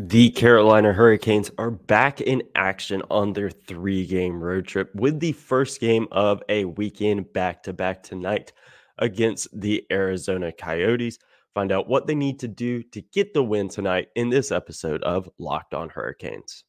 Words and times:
The 0.00 0.30
Carolina 0.30 0.92
Hurricanes 0.92 1.50
are 1.58 1.72
back 1.72 2.20
in 2.20 2.44
action 2.54 3.02
on 3.10 3.32
their 3.32 3.50
three 3.50 4.06
game 4.06 4.40
road 4.40 4.64
trip 4.64 4.94
with 4.94 5.18
the 5.18 5.32
first 5.32 5.80
game 5.80 6.06
of 6.12 6.40
a 6.48 6.66
weekend 6.66 7.32
back 7.32 7.64
to 7.64 7.72
back 7.72 8.04
tonight 8.04 8.52
against 8.98 9.48
the 9.60 9.84
Arizona 9.90 10.52
Coyotes. 10.52 11.18
Find 11.52 11.72
out 11.72 11.88
what 11.88 12.06
they 12.06 12.14
need 12.14 12.38
to 12.38 12.46
do 12.46 12.84
to 12.84 13.02
get 13.02 13.34
the 13.34 13.42
win 13.42 13.68
tonight 13.68 14.06
in 14.14 14.30
this 14.30 14.52
episode 14.52 15.02
of 15.02 15.28
Locked 15.36 15.74
On 15.74 15.88
Hurricanes. 15.88 16.62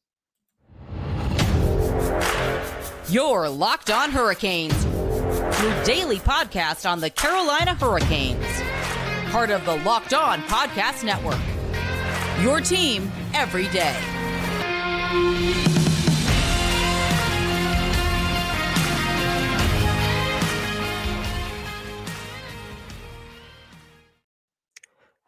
Your 3.10 3.48
Locked 3.48 3.92
On 3.92 4.10
Hurricanes, 4.10 4.84
your 5.62 5.84
daily 5.84 6.18
podcast 6.18 6.90
on 6.90 6.98
the 6.98 7.10
Carolina 7.10 7.74
Hurricanes, 7.74 8.44
part 9.30 9.50
of 9.50 9.64
the 9.66 9.76
Locked 9.84 10.14
On 10.14 10.40
Podcast 10.42 11.04
Network. 11.04 11.38
Your 12.42 12.60
team 12.60 13.12
every 13.34 13.68
day. 13.68 13.96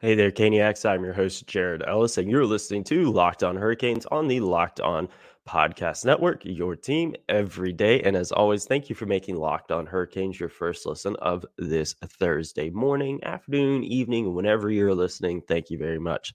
Hey 0.03 0.17
there, 0.17 0.33
Caniacs. 0.33 0.85
I'm 0.85 1.05
your 1.05 1.13
host, 1.13 1.47
Jared 1.47 1.85
Ellis, 1.87 2.19
and 2.19 2.29
you're 2.29 2.45
listening 2.45 2.83
to 2.85 3.13
Locked 3.13 3.45
On 3.45 3.55
Hurricanes 3.55 4.05
on 4.07 4.27
the 4.27 4.41
Locked 4.41 4.81
On 4.81 5.09
Podcast 5.49 6.05
Network, 6.05 6.45
your 6.45 6.75
team 6.75 7.15
every 7.29 7.73
day. 7.73 8.01
And 8.03 8.17
as 8.17 8.33
always, 8.33 8.65
thank 8.65 8.89
you 8.89 8.97
for 8.97 9.07
making 9.07 9.37
Locked 9.37 9.71
On 9.71 9.87
Hurricanes 9.87 10.41
your 10.41 10.49
first 10.49 10.87
listen 10.87 11.15
of 11.23 11.45
this 11.57 11.95
Thursday 12.05 12.69
morning, 12.71 13.23
afternoon, 13.23 13.85
evening, 13.85 14.35
whenever 14.35 14.71
you're 14.71 14.93
listening. 14.93 15.41
Thank 15.41 15.71
you 15.71 15.79
very 15.79 16.01
much. 16.01 16.35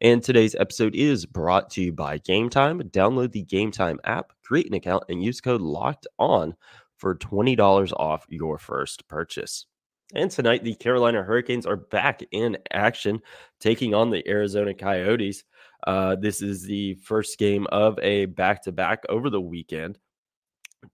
And 0.00 0.22
today's 0.22 0.54
episode 0.54 0.94
is 0.94 1.26
brought 1.26 1.70
to 1.70 1.82
you 1.82 1.92
by 1.92 2.18
Game 2.18 2.50
Time. 2.50 2.80
Download 2.80 3.32
the 3.32 3.42
Game 3.42 3.70
Time 3.70 3.98
app, 4.04 4.32
create 4.42 4.66
an 4.66 4.74
account, 4.74 5.04
and 5.08 5.22
use 5.22 5.40
code 5.40 5.60
Locked 5.60 6.06
On 6.18 6.54
for 6.96 7.14
$20 7.14 7.92
off 7.92 8.26
your 8.28 8.58
first 8.58 9.06
purchase. 9.08 9.66
And 10.14 10.30
tonight, 10.30 10.62
the 10.62 10.74
Carolina 10.74 11.22
Hurricanes 11.22 11.66
are 11.66 11.76
back 11.76 12.22
in 12.30 12.58
action, 12.72 13.20
taking 13.58 13.94
on 13.94 14.10
the 14.10 14.26
Arizona 14.28 14.74
Coyotes. 14.74 15.44
Uh, 15.86 16.16
this 16.16 16.40
is 16.42 16.62
the 16.62 16.94
first 16.94 17.38
game 17.38 17.66
of 17.72 17.98
a 18.00 18.26
back 18.26 18.62
to 18.62 18.72
back 18.72 19.02
over 19.08 19.30
the 19.30 19.40
weekend. 19.40 19.98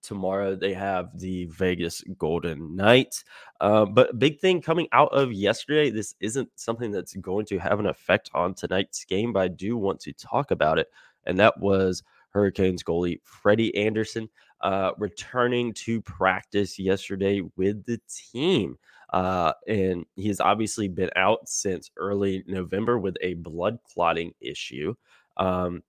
Tomorrow 0.03 0.57
they 0.57 0.73
have 0.75 1.19
the 1.19 1.47
Vegas 1.47 2.03
Golden 2.19 2.77
Knights. 2.77 3.25
Uh, 3.61 3.85
but 3.85 4.19
big 4.19 4.41
thing 4.41 4.61
coming 4.61 4.89
out 4.93 5.13
of 5.13 5.33
yesterday, 5.33 5.91
this 5.91 6.15
isn't 6.21 6.49
something 6.55 6.91
that's 6.91 7.15
going 7.17 7.47
to 7.47 7.59
have 7.59 7.81
an 7.81 7.87
effect 7.87 8.31
on 8.35 8.55
tonight's 8.55 9.05
game, 9.05 9.33
but 9.33 9.41
I 9.41 9.49
do 9.49 9.77
want 9.77 10.01
to 10.01 10.13
talk 10.13 10.51
about 10.51 10.79
it. 10.79 10.89
And 11.27 11.39
that 11.39 11.59
was 11.59 12.03
Hurricanes 12.31 12.83
goalie 12.83 13.21
Freddie 13.25 13.77
Andersen 13.77 14.29
uh, 14.61 14.93
returning 14.99 15.73
to 15.73 16.01
practice 16.03 16.79
yesterday 16.79 17.43
with 17.57 17.85
the 17.87 18.01
team. 18.09 18.79
Uh, 19.13 19.53
and 19.67 20.07
he's 20.15 20.41
obviously 20.41 20.87
been 20.87 21.11
out 21.17 21.49
since 21.49 21.91
early 21.97 22.45
November 22.47 22.99
with 22.99 23.17
a 23.23 23.35
blood 23.35 23.79
clotting 23.83 24.33
issue. 24.41 24.95
Um, 25.37 25.83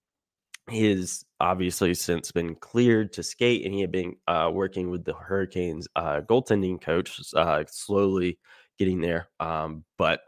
he's 0.72 1.26
obviously 1.40 1.94
since 1.94 2.32
been 2.32 2.56
cleared 2.56 3.14
to 3.14 3.24
skate, 3.24 3.66
and 3.66 3.74
he 3.74 3.82
had 3.82 3.92
been 3.92 4.16
uh, 4.28 4.50
working 4.54 4.90
with 4.90 5.06
the 5.06 5.14
Hurricanes 5.14 5.88
uh, 5.96 6.22
goaltending 6.22 6.82
coach, 6.82 7.20
uh, 7.36 7.64
slowly 7.68 8.40
getting 8.78 9.02
there. 9.02 9.30
Um, 9.40 9.84
but 9.98 10.22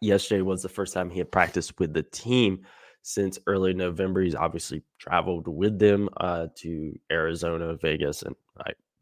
yesterday 0.00 0.42
was 0.42 0.62
the 0.62 0.68
first 0.68 0.94
time 0.94 1.10
he 1.10 1.18
had 1.18 1.32
practiced 1.32 1.78
with 1.78 1.92
the 1.92 2.02
team 2.02 2.60
since 3.02 3.38
early 3.46 3.74
November. 3.74 4.22
He's 4.22 4.34
obviously 4.34 4.82
traveled 4.98 5.46
with 5.46 5.78
them 5.78 6.08
uh, 6.16 6.48
to 6.56 6.98
Arizona, 7.10 7.76
Vegas, 7.76 8.22
and 8.22 8.34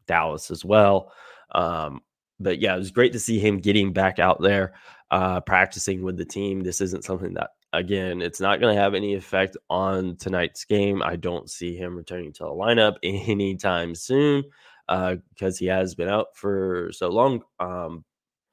Dallas 0.07 0.51
as 0.51 0.65
well. 0.65 1.11
Um, 1.53 2.01
but 2.39 2.59
yeah, 2.59 2.75
it 2.75 2.79
was 2.79 2.91
great 2.91 3.13
to 3.13 3.19
see 3.19 3.39
him 3.39 3.59
getting 3.59 3.93
back 3.93 4.19
out 4.19 4.41
there, 4.41 4.73
uh, 5.11 5.39
practicing 5.41 6.03
with 6.03 6.17
the 6.17 6.25
team. 6.25 6.61
This 6.61 6.81
isn't 6.81 7.05
something 7.05 7.33
that 7.35 7.51
again, 7.73 8.21
it's 8.21 8.39
not 8.39 8.59
going 8.61 8.75
to 8.75 8.81
have 8.81 8.93
any 8.93 9.15
effect 9.15 9.57
on 9.69 10.15
tonight's 10.17 10.63
game. 10.65 11.01
I 11.03 11.15
don't 11.15 11.49
see 11.49 11.75
him 11.75 11.97
returning 11.97 12.31
to 12.33 12.43
the 12.43 12.49
lineup 12.49 12.95
anytime 13.03 13.95
soon 13.95 14.43
because 14.87 15.55
uh, 15.55 15.59
he 15.59 15.65
has 15.65 15.95
been 15.95 16.09
out 16.09 16.27
for 16.35 16.91
so 16.93 17.09
long. 17.09 17.43
Um, 17.59 18.05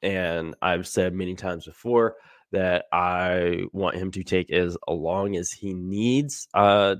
and 0.03 0.55
I've 0.63 0.89
said 0.89 1.13
many 1.13 1.35
times 1.35 1.67
before 1.67 2.17
that 2.53 2.87
I 2.93 3.65
want 3.73 3.97
him 3.97 4.11
to 4.13 4.25
take 4.25 4.51
as 4.51 4.77
long 4.89 5.37
as 5.37 5.53
he 5.53 5.75
needs 5.75 6.49
uh, 6.55 6.97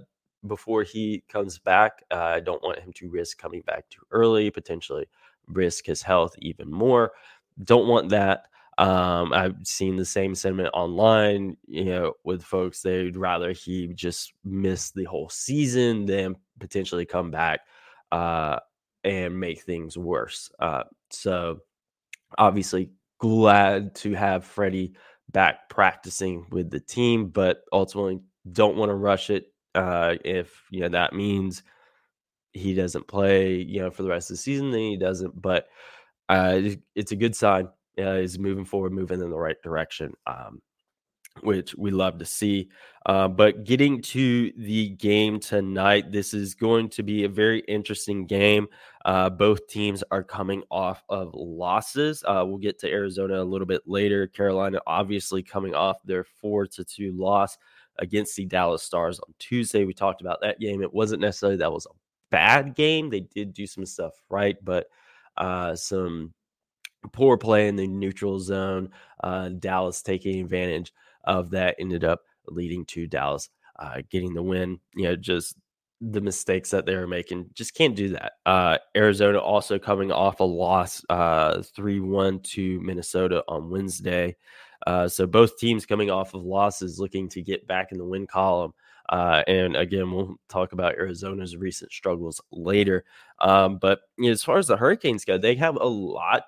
before 0.47 0.83
he 0.85 1.25
comes 1.29 1.59
back. 1.59 2.05
Uh, 2.11 2.17
I 2.17 2.41
don't 2.41 2.63
want 2.63 2.79
him 2.79 2.93
to 2.97 3.09
risk 3.09 3.39
coming 3.39 3.63
back 3.63 3.89
too 3.89 4.03
early, 4.11 4.51
potentially 4.51 5.07
risk 5.49 5.87
his 5.87 6.03
health 6.03 6.35
even 6.39 6.71
more. 6.71 7.13
Don't 7.65 7.89
want 7.89 8.11
that. 8.11 8.47
Um, 8.81 9.35
I've 9.35 9.57
seen 9.65 9.97
the 9.97 10.07
same 10.07 10.35
sentiment 10.35 10.71
online, 10.73 11.59
you 11.67 11.85
know, 11.85 12.15
with 12.25 12.43
folks. 12.43 12.81
They'd 12.81 13.17
rather 13.17 13.53
he 13.53 13.89
just 13.89 14.33
miss 14.43 14.91
the 14.91 15.05
whole 15.05 15.29
season 15.29 16.07
than 16.07 16.35
potentially 16.59 17.05
come 17.05 17.31
back 17.31 17.61
uh, 18.11 18.59
and 19.05 19.39
make 19.39 19.63
things 19.63 19.99
worse. 19.99 20.51
Uh, 20.59 20.85
so, 21.11 21.61
obviously, 22.39 22.91
glad 23.19 23.95
to 23.97 24.15
have 24.15 24.47
Freddie 24.47 24.95
back 25.31 25.69
practicing 25.69 26.47
with 26.51 26.71
the 26.71 26.81
team, 26.81 27.29
but 27.29 27.63
ultimately 27.73 28.21
don't 28.53 28.77
want 28.79 28.91
to 28.91 28.95
rush 28.97 29.29
it. 29.31 29.53
Uh, 29.75 30.17
if 30.25 30.65
you 30.71 30.81
know 30.81 30.89
that 30.89 31.13
means 31.13 31.63
he 32.55 32.75
doesn't 32.75 33.07
play, 33.09 33.57
you 33.57 33.81
know, 33.81 33.91
for 33.91 34.03
the 34.05 34.09
rest 34.09 34.31
of 34.31 34.37
the 34.37 34.43
season, 34.43 34.71
then 34.71 34.81
he 34.81 34.97
doesn't. 34.97 35.41
But 35.41 35.69
uh, 36.31 36.61
it's 36.95 37.13
a 37.13 37.17
good 37.17 37.37
sign 37.37 37.69
uh, 37.99 38.15
is 38.17 38.39
moving 38.39 38.65
forward, 38.65 38.93
moving 38.93 39.21
in 39.21 39.31
the 39.31 39.39
right 39.39 39.61
direction, 39.63 40.15
um, 40.27 40.61
which 41.43 41.75
we 41.77 41.91
love 41.91 42.19
to 42.19 42.25
see. 42.25 42.69
Uh, 43.07 43.29
but 43.29 43.65
getting 43.65 44.03
to 44.03 44.53
the 44.57 44.91
game 44.91 45.41
tonight, 45.41 46.13
this 46.13 46.35
is 46.35 46.55
going 46.55 46.89
to 46.91 47.03
be 47.03 47.25
a 47.25 47.29
very 47.29 47.61
interesting 47.61 48.27
game. 48.27 48.67
Uh, 49.05 49.31
both 49.31 49.67
teams 49.67 50.05
are 50.11 50.23
coming 50.23 50.63
off 50.71 51.03
of 51.09 51.31
losses. 51.35 52.23
Uh, 52.27 52.45
we'll 52.47 52.59
get 52.59 52.79
to 52.79 52.91
Arizona 52.91 53.43
a 53.43 53.45
little 53.45 53.67
bit 53.67 53.83
later. 53.87 54.27
Carolina, 54.27 54.81
obviously, 54.87 55.43
coming 55.43 55.75
off 55.75 56.03
their 56.05 56.25
four 56.25 56.67
to 56.67 56.85
two 56.85 57.13
loss 57.13 57.57
against 57.99 58.37
the 58.37 58.45
Dallas 58.45 58.83
Stars 58.83 59.19
on 59.21 59.35
Tuesday. 59.39 59.85
We 59.85 59.95
talked 59.95 60.21
about 60.21 60.41
that 60.43 60.61
game. 60.61 60.83
It 60.83 60.93
wasn't 60.93 61.23
necessarily 61.23 61.57
that 61.59 61.73
was 61.73 61.87
a 61.87 61.95
bad 62.31 62.75
game. 62.75 63.11
They 63.11 63.21
did 63.21 63.53
do 63.53 63.67
some 63.67 63.87
stuff 63.87 64.13
right, 64.29 64.57
but 64.63 64.87
uh, 65.37 65.75
some 65.75 66.35
poor 67.13 67.37
play 67.37 67.69
in 67.69 67.77
the 67.77 67.87
neutral 67.87 68.39
zone. 68.41 68.91
Uh, 69.23 69.49
Dallas 69.51 70.03
taking 70.03 70.41
advantage 70.41 70.93
of 71.25 71.51
that 71.51 71.77
ended 71.79 72.05
up 72.05 72.21
leading 72.49 72.85
to 72.87 73.07
Dallas 73.07 73.49
uh, 73.79 74.03
getting 74.11 74.35
the 74.35 74.43
win. 74.43 74.79
You 74.95 75.05
know, 75.05 75.17
just 75.17 75.57
the 76.01 76.21
mistakes 76.21 76.71
that 76.71 76.87
they 76.87 76.95
were 76.97 77.07
making 77.07 77.51
just 77.55 77.75
can't 77.75 77.97
do 77.97 78.11
that. 78.11 78.33
Uh, 78.47 78.79
Arizona 78.97 79.39
also 79.39 79.79
coming 79.79 80.13
off 80.13 80.41
a 80.41 80.45
loss 80.45 81.05
uh, 81.11 81.63
3 81.75 82.01
1 82.01 82.41
to 82.41 82.81
Minnesota 82.81 83.43
on 83.49 83.71
Wednesday. 83.71 84.37
Uh, 84.87 85.07
so 85.09 85.27
both 85.27 85.59
teams 85.59 85.85
coming 85.85 86.11
off 86.11 86.33
of 86.33 86.43
losses 86.43 86.99
looking 86.99 87.29
to 87.29 87.43
get 87.43 87.67
back 87.67 87.93
in 87.93 87.99
the 87.99 88.05
win 88.05 88.27
column. 88.27 88.73
Uh, 89.11 89.43
and 89.47 89.77
again, 89.77 90.11
we'll 90.11 90.37
talk 90.49 90.73
about 90.73 90.95
Arizona's 90.95 91.57
recent 91.57 91.91
struggles 91.93 92.41
later. 92.53 93.05
Um, 93.41 93.79
but 93.79 94.01
you 94.17 94.27
know, 94.27 94.31
as 94.33 94.45
far 94.45 94.57
as 94.57 94.69
the 94.69 94.77
Hurricanes 94.77 95.25
go, 95.25 95.37
they 95.37 95.57
have 95.57 95.77
a 95.77 95.87
lot 95.87 96.45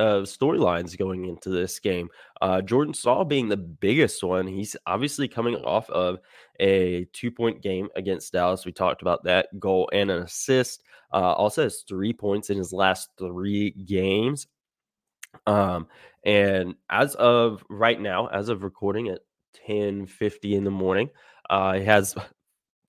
of 0.00 0.24
storylines 0.24 0.98
going 0.98 1.26
into 1.26 1.50
this 1.50 1.78
game. 1.78 2.08
Uh, 2.40 2.62
Jordan 2.62 2.94
Staal 2.94 3.24
being 3.24 3.48
the 3.48 3.56
biggest 3.56 4.24
one. 4.24 4.46
He's 4.46 4.74
obviously 4.86 5.28
coming 5.28 5.56
off 5.56 5.88
of 5.90 6.18
a 6.58 7.06
two 7.12 7.30
point 7.30 7.62
game 7.62 7.88
against 7.94 8.32
Dallas. 8.32 8.64
We 8.64 8.72
talked 8.72 9.02
about 9.02 9.24
that 9.24 9.48
goal 9.60 9.90
and 9.92 10.10
an 10.10 10.22
assist. 10.22 10.82
Uh, 11.12 11.32
also 11.32 11.64
has 11.64 11.84
three 11.86 12.12
points 12.12 12.50
in 12.50 12.56
his 12.56 12.72
last 12.72 13.10
three 13.18 13.70
games. 13.70 14.46
Um, 15.46 15.86
and 16.24 16.74
as 16.88 17.14
of 17.16 17.62
right 17.68 18.00
now, 18.00 18.26
as 18.26 18.48
of 18.48 18.62
recording 18.62 19.08
at 19.08 19.20
10 19.66 20.06
50 20.06 20.54
in 20.54 20.64
the 20.64 20.70
morning, 20.70 21.10
uh, 21.48 21.74
he 21.74 21.84
has 21.84 22.14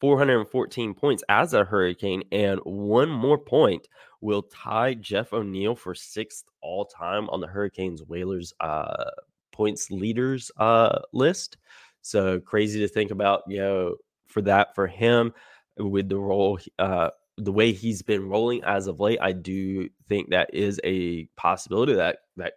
414 0.01 0.95
points 0.95 1.23
as 1.29 1.53
a 1.53 1.63
Hurricane, 1.63 2.23
and 2.31 2.59
one 2.63 3.09
more 3.09 3.37
point 3.37 3.87
will 4.19 4.43
tie 4.43 4.95
Jeff 4.95 5.31
O'Neill 5.31 5.75
for 5.75 5.95
sixth 5.95 6.45
all 6.61 6.85
time 6.85 7.29
on 7.29 7.39
the 7.39 7.47
Hurricanes 7.47 8.03
Whalers 8.03 8.53
uh, 8.59 9.05
points 9.51 9.91
leaders 9.91 10.51
uh, 10.57 10.99
list. 11.13 11.57
So 12.01 12.39
crazy 12.39 12.79
to 12.79 12.87
think 12.87 13.11
about, 13.11 13.43
you 13.47 13.57
know, 13.57 13.95
for 14.27 14.41
that 14.41 14.73
for 14.73 14.87
him 14.87 15.33
with 15.77 16.09
the 16.09 16.17
role, 16.17 16.59
uh, 16.79 17.11
the 17.37 17.51
way 17.51 17.71
he's 17.71 18.01
been 18.01 18.27
rolling 18.27 18.63
as 18.63 18.87
of 18.87 18.99
late. 18.99 19.19
I 19.21 19.33
do 19.33 19.87
think 20.09 20.29
that 20.29 20.53
is 20.53 20.79
a 20.83 21.25
possibility 21.37 21.93
that 21.93 22.19
that 22.37 22.53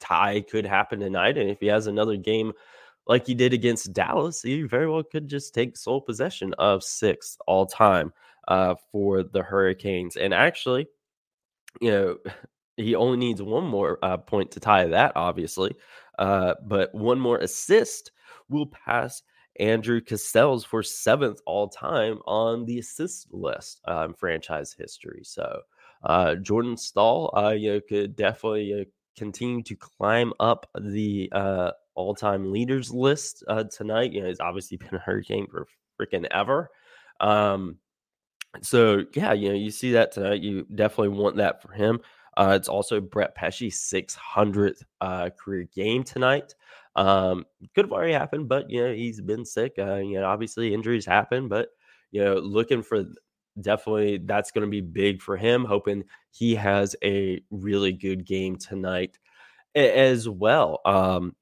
tie 0.00 0.40
could 0.40 0.64
happen 0.66 1.00
tonight, 1.00 1.36
and 1.36 1.50
if 1.50 1.60
he 1.60 1.66
has 1.66 1.86
another 1.86 2.16
game 2.16 2.52
like 3.06 3.26
he 3.26 3.34
did 3.34 3.52
against 3.52 3.92
Dallas, 3.92 4.42
he 4.42 4.62
very 4.62 4.88
well 4.88 5.02
could 5.02 5.28
just 5.28 5.54
take 5.54 5.76
sole 5.76 6.00
possession 6.00 6.54
of 6.58 6.82
sixth 6.82 7.38
all 7.46 7.66
time 7.66 8.12
uh, 8.48 8.74
for 8.90 9.22
the 9.22 9.42
Hurricanes. 9.42 10.16
And 10.16 10.34
actually, 10.34 10.88
you 11.80 11.90
know, 11.90 12.16
he 12.76 12.94
only 12.94 13.16
needs 13.16 13.40
one 13.40 13.64
more 13.64 13.98
uh, 14.02 14.18
point 14.18 14.50
to 14.52 14.60
tie 14.60 14.86
that, 14.86 15.12
obviously. 15.16 15.74
Uh, 16.18 16.54
but 16.66 16.94
one 16.94 17.20
more 17.20 17.38
assist 17.38 18.12
will 18.48 18.66
pass 18.66 19.22
Andrew 19.58 20.00
Cassels 20.00 20.64
for 20.64 20.82
seventh 20.82 21.40
all 21.46 21.68
time 21.68 22.18
on 22.26 22.64
the 22.66 22.78
assist 22.78 23.32
list 23.32 23.80
um, 23.86 24.12
franchise 24.14 24.74
history. 24.78 25.22
So 25.24 25.60
uh, 26.02 26.34
Jordan 26.36 26.76
Staal, 26.76 27.32
uh, 27.36 27.50
you 27.50 27.72
know, 27.72 27.80
could 27.88 28.16
definitely 28.16 28.80
uh, 28.80 28.84
continue 29.16 29.62
to 29.62 29.76
climb 29.76 30.32
up 30.40 30.68
the 30.78 31.30
uh, 31.96 32.00
all-time 32.00 32.52
leaders 32.52 32.92
list 32.92 33.44
uh, 33.48 33.64
tonight. 33.64 34.12
You 34.12 34.22
know, 34.22 34.28
he's 34.28 34.40
obviously 34.40 34.76
been 34.76 34.94
a 34.94 34.98
Hurricane 34.98 35.46
for 35.46 35.66
freaking 36.00 36.26
ever. 36.30 36.70
Um, 37.20 37.78
so 38.62 39.04
yeah, 39.14 39.32
you 39.32 39.48
know, 39.50 39.54
you 39.54 39.70
see 39.70 39.92
that 39.92 40.12
tonight. 40.12 40.40
You 40.40 40.66
definitely 40.74 41.16
want 41.16 41.36
that 41.36 41.62
for 41.62 41.72
him. 41.72 42.00
Uh, 42.36 42.52
it's 42.54 42.68
also 42.68 43.00
Brett 43.00 43.34
Pesce's 43.34 43.76
600th 43.76 44.82
uh, 45.00 45.30
career 45.30 45.68
game 45.74 46.04
tonight. 46.04 46.54
Um, 46.94 47.44
could 47.74 47.86
have 47.86 47.92
already 47.92 48.12
happened, 48.12 48.48
but 48.48 48.70
you 48.70 48.82
know 48.82 48.92
he's 48.92 49.20
been 49.20 49.44
sick. 49.44 49.74
Uh, 49.78 49.96
you 49.96 50.18
know, 50.18 50.26
obviously 50.26 50.72
injuries 50.72 51.06
happen, 51.06 51.48
but 51.48 51.68
you 52.10 52.24
know, 52.24 52.34
looking 52.34 52.82
for 52.82 53.04
definitely 53.60 54.18
that's 54.18 54.50
going 54.50 54.66
to 54.66 54.70
be 54.70 54.80
big 54.80 55.22
for 55.22 55.36
him. 55.36 55.64
Hoping 55.64 56.04
he 56.30 56.54
has 56.54 56.96
a 57.02 57.40
really 57.50 57.92
good 57.92 58.24
game 58.24 58.56
tonight 58.56 59.18
as 59.74 60.28
well. 60.28 60.80
Um, 60.84 61.34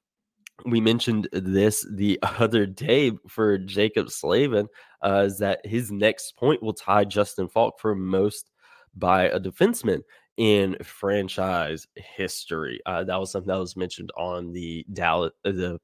we 0.64 0.80
mentioned 0.80 1.28
this 1.32 1.86
the 1.90 2.18
other 2.38 2.66
day 2.66 3.12
for 3.28 3.58
Jaccob 3.58 4.10
Slavin, 4.10 4.68
uh, 5.04 5.24
is 5.26 5.38
that 5.38 5.64
his 5.64 5.90
next 5.90 6.36
point 6.36 6.62
will 6.62 6.74
tie 6.74 7.04
Justin 7.04 7.48
Faulk 7.48 7.78
for 7.80 7.94
most 7.94 8.50
by 8.96 9.24
a 9.24 9.40
defenseman 9.40 10.02
in 10.36 10.76
franchise 10.82 11.86
history. 11.96 12.80
Uh, 12.86 13.04
that 13.04 13.18
was 13.18 13.30
something 13.30 13.48
that 13.48 13.58
was 13.58 13.76
mentioned 13.76 14.10
on 14.16 14.52
the 14.52 14.84
Dallas 14.92 15.32
uh, 15.44 15.52
the 15.52 15.80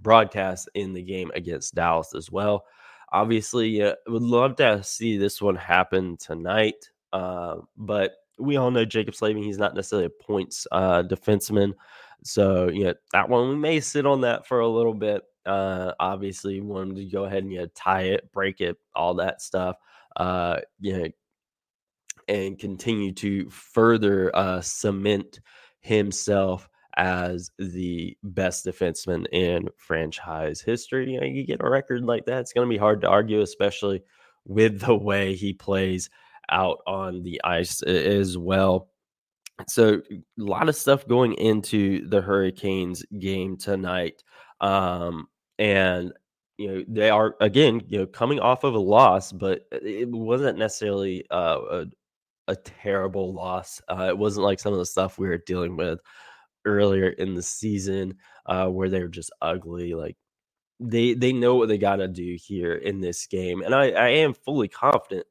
broadcast 0.00 0.68
in 0.74 0.92
the 0.92 1.02
game 1.02 1.30
against 1.34 1.74
Dallas 1.74 2.14
as 2.14 2.30
well. 2.30 2.64
Obviously, 3.12 3.82
uh, 3.82 3.94
would 4.06 4.22
love 4.22 4.56
to 4.56 4.82
see 4.82 5.16
this 5.16 5.40
one 5.40 5.56
happen 5.56 6.16
tonight, 6.18 6.90
uh, 7.12 7.56
but 7.76 8.12
we 8.38 8.56
all 8.56 8.70
know 8.70 8.84
Jaccob 8.84 9.14
Slavin. 9.14 9.42
He's 9.42 9.58
not 9.58 9.74
necessarily 9.74 10.06
a 10.06 10.22
points 10.24 10.66
uh, 10.70 11.02
defenseman, 11.02 11.74
so 12.24 12.68
you 12.68 12.84
know 12.84 12.94
that 13.12 13.28
one 13.28 13.48
we 13.50 13.56
may 13.56 13.80
sit 13.80 14.06
on 14.06 14.22
that 14.22 14.46
for 14.46 14.60
a 14.60 14.68
little 14.68 14.94
bit. 14.94 15.22
Uh, 15.46 15.92
obviously, 15.98 16.60
want 16.60 16.96
to 16.96 17.04
go 17.06 17.24
ahead 17.24 17.42
and 17.42 17.52
you 17.52 17.60
know, 17.60 17.66
tie 17.74 18.02
it, 18.02 18.30
break 18.32 18.60
it, 18.60 18.76
all 18.94 19.14
that 19.14 19.40
stuff. 19.40 19.76
Uh, 20.16 20.58
you 20.80 20.98
know, 20.98 21.08
and 22.28 22.58
continue 22.58 23.12
to 23.12 23.48
further 23.50 24.34
uh, 24.36 24.60
cement 24.60 25.40
himself 25.80 26.68
as 26.96 27.50
the 27.58 28.16
best 28.24 28.66
defenseman 28.66 29.24
in 29.32 29.68
franchise 29.76 30.60
history. 30.60 31.12
You 31.12 31.20
know, 31.20 31.26
you 31.26 31.46
get 31.46 31.62
a 31.62 31.68
record 31.68 32.02
like 32.04 32.26
that, 32.26 32.40
it's 32.40 32.52
going 32.52 32.66
to 32.68 32.72
be 32.72 32.78
hard 32.78 33.00
to 33.02 33.08
argue, 33.08 33.40
especially 33.40 34.02
with 34.44 34.80
the 34.80 34.94
way 34.94 35.34
he 35.34 35.52
plays 35.52 36.10
out 36.50 36.78
on 36.86 37.22
the 37.22 37.40
ice 37.44 37.82
as 37.82 38.36
well. 38.36 38.87
So, 39.66 39.94
a 40.10 40.22
lot 40.36 40.68
of 40.68 40.76
stuff 40.76 41.06
going 41.06 41.34
into 41.34 42.06
the 42.08 42.20
Hurricanes 42.22 43.04
game 43.18 43.56
tonight. 43.56 44.22
Um, 44.60 45.28
and 45.58 46.12
you 46.56 46.68
know 46.68 46.84
they 46.88 47.08
are 47.10 47.36
again 47.40 47.80
you 47.88 47.98
know 47.98 48.06
coming 48.06 48.40
off 48.40 48.64
of 48.64 48.74
a 48.74 48.78
loss 48.78 49.30
but 49.30 49.62
it 49.70 50.08
wasn't 50.10 50.58
necessarily 50.58 51.24
uh, 51.30 51.58
a, 51.70 51.86
a 52.48 52.56
terrible 52.56 53.32
loss. 53.34 53.80
Uh, 53.88 54.06
it 54.08 54.18
wasn't 54.18 54.44
like 54.44 54.60
some 54.60 54.72
of 54.72 54.78
the 54.78 54.86
stuff 54.86 55.18
we 55.18 55.28
were 55.28 55.38
dealing 55.46 55.76
with 55.76 56.00
earlier 56.64 57.08
in 57.10 57.34
the 57.34 57.42
season 57.42 58.14
uh, 58.46 58.66
where 58.68 58.88
they 58.90 59.00
were 59.02 59.08
just 59.08 59.30
ugly. 59.42 59.94
Like 59.94 60.16
they 60.80 61.14
they 61.14 61.32
know 61.32 61.56
what 61.56 61.68
they 61.68 61.78
got 61.78 61.96
to 61.96 62.08
do 62.08 62.36
here 62.40 62.74
in 62.74 63.00
this 63.00 63.26
game, 63.26 63.62
and 63.62 63.74
I, 63.74 63.90
I 63.90 64.08
am 64.10 64.34
fully 64.34 64.68
confident 64.68 65.26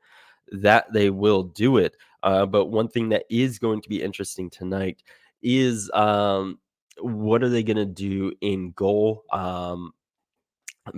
that 0.51 0.91
they 0.93 1.09
will 1.09 1.43
do 1.43 1.77
it. 1.77 1.95
Uh, 2.23 2.45
but 2.45 2.65
one 2.65 2.87
thing 2.87 3.09
that 3.09 3.25
is 3.29 3.59
going 3.59 3.81
to 3.81 3.89
be 3.89 4.01
interesting 4.01 4.49
tonight 4.49 5.03
is 5.41 5.89
um, 5.93 6.59
what 6.99 7.43
are 7.43 7.49
they 7.49 7.63
going 7.63 7.77
to 7.77 7.85
do 7.85 8.33
in 8.41 8.71
goal? 8.71 9.23
Um, 9.31 9.93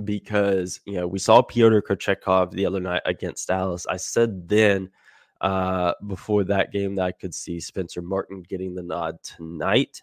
because 0.03 0.79
you 0.85 0.93
know 0.93 1.07
we 1.07 1.19
saw 1.19 1.41
Pyotr 1.41 1.81
Kochetkov 1.81 2.51
the 2.51 2.65
other 2.65 2.79
night 2.79 3.01
against 3.05 3.47
Dallas. 3.47 3.87
I 3.87 3.97
said 3.97 4.47
then 4.47 4.89
uh, 5.41 5.93
before 6.07 6.43
that 6.45 6.71
game 6.71 6.95
that 6.95 7.05
I 7.05 7.11
could 7.11 7.33
see 7.33 7.59
Spencer 7.59 8.01
Martin 8.01 8.43
getting 8.47 8.75
the 8.75 8.83
nod 8.83 9.17
tonight 9.23 10.01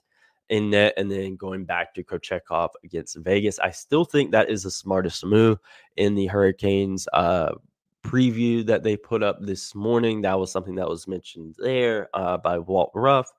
in 0.48 0.70
net 0.70 0.94
and 0.96 1.10
then 1.10 1.36
going 1.36 1.64
back 1.64 1.94
to 1.94 2.04
Kochetkov 2.04 2.70
against 2.84 3.16
Vegas. 3.16 3.58
I 3.58 3.70
still 3.70 4.04
think 4.04 4.30
that 4.30 4.48
is 4.48 4.62
the 4.62 4.70
smartest 4.70 5.24
move 5.24 5.58
in 5.96 6.14
the 6.14 6.26
Hurricanes 6.26 7.08
uh, 7.12 7.52
preview 8.06 8.64
that 8.66 8.82
they 8.82 8.96
put 8.96 9.22
up 9.22 9.38
this 9.40 9.74
morning. 9.74 10.22
That 10.22 10.38
was 10.38 10.52
something 10.52 10.76
that 10.76 10.88
was 10.88 11.08
mentioned 11.08 11.56
there 11.58 12.08
uh, 12.14 12.38
by 12.38 12.58
Walt 12.58 12.90
Ruff 12.94 13.30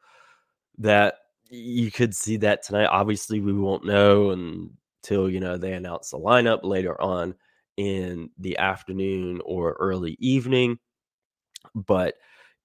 that 0.79 1.15
you 1.49 1.91
could 1.91 2.15
see 2.15 2.37
that 2.37 2.63
tonight. 2.63 2.87
Obviously, 2.87 3.39
we 3.39 3.53
won't 3.53 3.85
know 3.85 4.31
until 4.31 5.29
you 5.29 5.39
know 5.39 5.57
they 5.57 5.73
announce 5.73 6.11
the 6.11 6.19
lineup 6.19 6.63
later 6.63 6.99
on 7.01 7.35
in 7.77 8.29
the 8.37 8.57
afternoon 8.57 9.41
or 9.45 9.77
early 9.79 10.17
evening. 10.19 10.79
But 11.73 12.15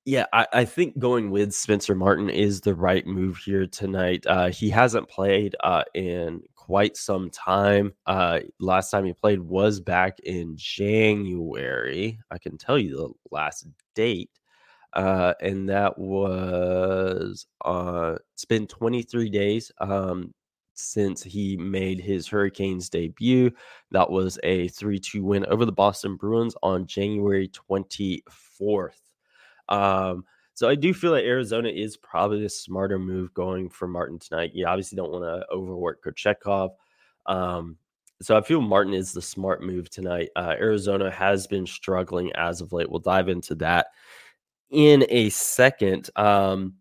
yeah, 0.05 0.27
I, 0.33 0.47
I, 0.53 0.65
think 0.65 0.99
going 0.99 1.31
with 1.31 1.55
Spencer 1.55 1.95
Martin 1.95 2.29
is 2.29 2.61
the 2.61 2.75
right 2.75 3.07
move 3.07 3.37
here 3.37 3.67
tonight. 3.67 4.27
Uh, 4.27 4.49
he 4.49 4.69
hasn't 4.69 5.09
played 5.09 5.55
uh, 5.63 5.85
in 5.95 6.43
quite 6.67 6.97
some 6.97 7.29
time. 7.29 7.93
Uh, 8.07 8.39
last 8.61 8.91
time 8.91 9.05
he 9.05 9.13
played 9.13 9.41
was 9.41 9.81
back 9.81 10.21
in 10.21 10.55
January. 10.57 12.21
I 12.31 12.39
can 12.39 12.57
tell 12.57 12.79
you 12.79 12.97
the 12.97 13.35
last 13.35 13.67
date. 13.97 14.31
Uh, 14.93 15.35
and 15.41 15.69
that 15.69 15.99
was 15.99 17.47
uh, 17.65 18.15
it's 18.35 18.45
been 18.45 18.67
23 18.69 19.29
days 19.31 19.73
um, 19.79 20.33
since 20.75 21.21
he 21.23 21.57
made 21.57 21.99
his 21.99 22.29
Hurricanes 22.29 22.89
debut. 22.89 23.51
That 23.91 24.09
was 24.09 24.39
a 24.45 24.69
3 24.69 25.01
2 25.01 25.25
win 25.25 25.45
over 25.47 25.65
the 25.65 25.73
Boston 25.73 26.15
Bruins 26.15 26.55
on 26.63 26.87
January 26.87 27.49
24th. 27.49 29.01
Um, 29.69 30.25
so 30.63 30.69
I 30.69 30.77
do 30.77 30.95
feel 30.95 31.11
like 31.11 31.25
Arizona 31.25 31.71
is 31.71 31.97
probably 31.97 32.41
the 32.41 32.49
smarter 32.49 32.97
move 32.97 33.35
going 33.35 33.69
for 33.69 33.89
Martin 33.89 34.21
tonight. 34.21 34.53
You 34.55 34.65
obviously 34.65 34.95
don't 34.95 35.11
want 35.11 35.25
to 35.25 35.45
overwork 35.53 36.05
Kochetkov. 36.05 36.71
Um, 37.27 37.79
so 38.21 38.37
I 38.37 38.43
feel 38.43 38.61
Martin 38.61 38.95
is 38.95 39.11
the 39.11 39.21
smart 39.21 39.61
move 39.61 39.91
tonight. 39.91 40.29
Uh, 40.37 40.55
Arizona 40.57 41.11
has 41.11 41.49
been 41.49 41.67
struggling 41.67 42.31
as 42.37 42.61
of 42.61 42.73
late. 42.73 42.89
We'll 42.89 43.01
dive 43.01 43.29
into 43.29 43.57
that 43.57 43.89
in 44.71 45.05
a 45.09 45.31
second. 45.31 46.11
Um, 46.15 46.75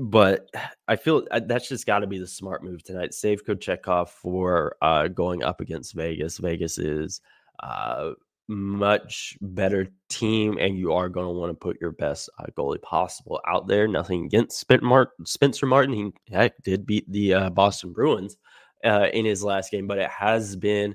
but 0.00 0.48
I 0.88 0.96
feel 0.96 1.26
uh, 1.30 1.42
that's 1.44 1.68
just 1.68 1.84
got 1.84 1.98
to 1.98 2.06
be 2.06 2.18
the 2.18 2.26
smart 2.26 2.64
move 2.64 2.82
tonight. 2.82 3.12
Save 3.12 3.44
Kochetkov 3.44 4.08
for 4.08 4.74
uh, 4.80 5.08
going 5.08 5.42
up 5.42 5.60
against 5.60 5.92
Vegas. 5.92 6.38
Vegas 6.38 6.78
is 6.78 7.20
uh, 7.60 8.12
much 8.48 9.36
better 9.40 9.88
team, 10.08 10.58
and 10.58 10.78
you 10.78 10.92
are 10.92 11.08
going 11.08 11.26
to 11.26 11.32
want 11.32 11.50
to 11.50 11.54
put 11.54 11.80
your 11.80 11.92
best 11.92 12.30
uh, 12.38 12.46
goalie 12.56 12.80
possible 12.82 13.40
out 13.46 13.66
there. 13.66 13.88
Nothing 13.88 14.24
against 14.24 14.58
Spencer 14.58 15.66
Martin. 15.66 15.94
He 15.94 16.12
heck, 16.32 16.62
did 16.62 16.86
beat 16.86 17.10
the 17.10 17.34
uh, 17.34 17.50
Boston 17.50 17.92
Bruins 17.92 18.36
uh, 18.84 19.08
in 19.12 19.24
his 19.24 19.42
last 19.42 19.70
game, 19.70 19.86
but 19.86 19.98
it 19.98 20.10
has 20.10 20.56
been 20.56 20.94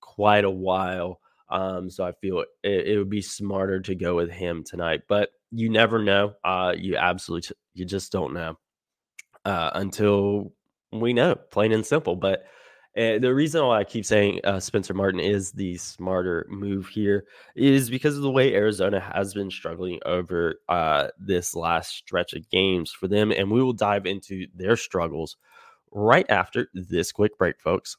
quite 0.00 0.44
a 0.44 0.50
while. 0.50 1.20
Um, 1.48 1.90
so 1.90 2.04
I 2.04 2.12
feel 2.12 2.44
it, 2.62 2.86
it, 2.86 2.96
would 2.96 3.10
be 3.10 3.20
smarter 3.20 3.80
to 3.80 3.94
go 3.94 4.14
with 4.14 4.30
him 4.30 4.64
tonight. 4.64 5.02
But 5.06 5.30
you 5.50 5.68
never 5.68 6.02
know. 6.02 6.34
Uh, 6.42 6.74
you 6.76 6.96
absolutely, 6.96 7.54
you 7.74 7.84
just 7.84 8.10
don't 8.10 8.32
know 8.32 8.58
uh, 9.44 9.70
until 9.74 10.52
we 10.92 11.12
know, 11.12 11.34
plain 11.34 11.72
and 11.72 11.84
simple. 11.84 12.16
But 12.16 12.44
uh, 12.96 13.18
the 13.18 13.34
reason 13.34 13.64
why 13.64 13.80
I 13.80 13.84
keep 13.84 14.04
saying 14.04 14.40
uh, 14.44 14.60
Spencer 14.60 14.92
Martin 14.92 15.18
is 15.18 15.52
the 15.52 15.78
smarter 15.78 16.46
move 16.50 16.88
here 16.88 17.24
is 17.56 17.88
because 17.88 18.16
of 18.16 18.22
the 18.22 18.30
way 18.30 18.54
Arizona 18.54 19.00
has 19.00 19.32
been 19.32 19.50
struggling 19.50 19.98
over 20.04 20.60
uh, 20.68 21.08
this 21.18 21.54
last 21.54 21.94
stretch 21.94 22.34
of 22.34 22.48
games 22.50 22.92
for 22.92 23.08
them. 23.08 23.32
And 23.32 23.50
we 23.50 23.62
will 23.62 23.72
dive 23.72 24.04
into 24.04 24.46
their 24.54 24.76
struggles 24.76 25.38
right 25.90 26.26
after 26.28 26.68
this 26.74 27.12
quick 27.12 27.38
break, 27.38 27.60
folks. 27.62 27.96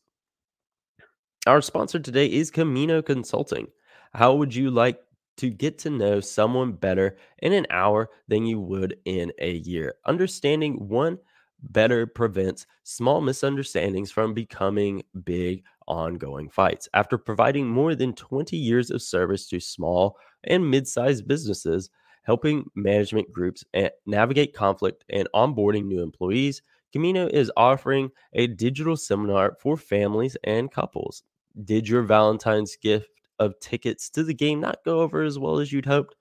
Our 1.47 1.61
sponsor 1.61 1.99
today 1.99 2.27
is 2.27 2.51
Camino 2.51 3.01
Consulting. 3.01 3.67
How 4.13 4.35
would 4.35 4.53
you 4.53 4.69
like 4.69 4.99
to 5.37 5.49
get 5.49 5.79
to 5.79 5.89
know 5.89 6.19
someone 6.19 6.73
better 6.73 7.17
in 7.39 7.51
an 7.51 7.65
hour 7.71 8.11
than 8.27 8.45
you 8.45 8.59
would 8.59 8.97
in 9.05 9.31
a 9.39 9.53
year? 9.53 9.95
Understanding 10.05 10.87
one 10.87 11.17
better 11.63 12.05
prevents 12.05 12.65
small 12.83 13.21
misunderstandings 13.21 14.11
from 14.11 14.33
becoming 14.33 15.03
big 15.23 15.63
ongoing 15.87 16.49
fights. 16.49 16.87
After 16.93 17.17
providing 17.17 17.67
more 17.67 17.95
than 17.95 18.13
20 18.13 18.55
years 18.57 18.91
of 18.91 19.01
service 19.01 19.47
to 19.47 19.59
small 19.59 20.17
and 20.43 20.69
mid 20.69 20.87
sized 20.87 21.27
businesses, 21.27 21.89
helping 22.23 22.69
management 22.75 23.31
groups 23.31 23.63
navigate 24.05 24.53
conflict 24.53 25.03
and 25.09 25.27
onboarding 25.33 25.85
new 25.85 26.01
employees, 26.01 26.61
Camino 26.91 27.27
is 27.27 27.51
offering 27.57 28.11
a 28.33 28.47
digital 28.47 28.95
seminar 28.95 29.57
for 29.59 29.75
families 29.75 30.37
and 30.43 30.71
couples. 30.71 31.23
Did 31.63 31.87
your 31.87 32.03
Valentine's 32.03 32.75
gift 32.75 33.09
of 33.39 33.59
tickets 33.59 34.09
to 34.11 34.23
the 34.23 34.33
game 34.33 34.59
not 34.59 34.83
go 34.85 35.01
over 35.01 35.23
as 35.23 35.39
well 35.39 35.59
as 35.59 35.71
you'd 35.71 35.85
hoped? 35.87 36.15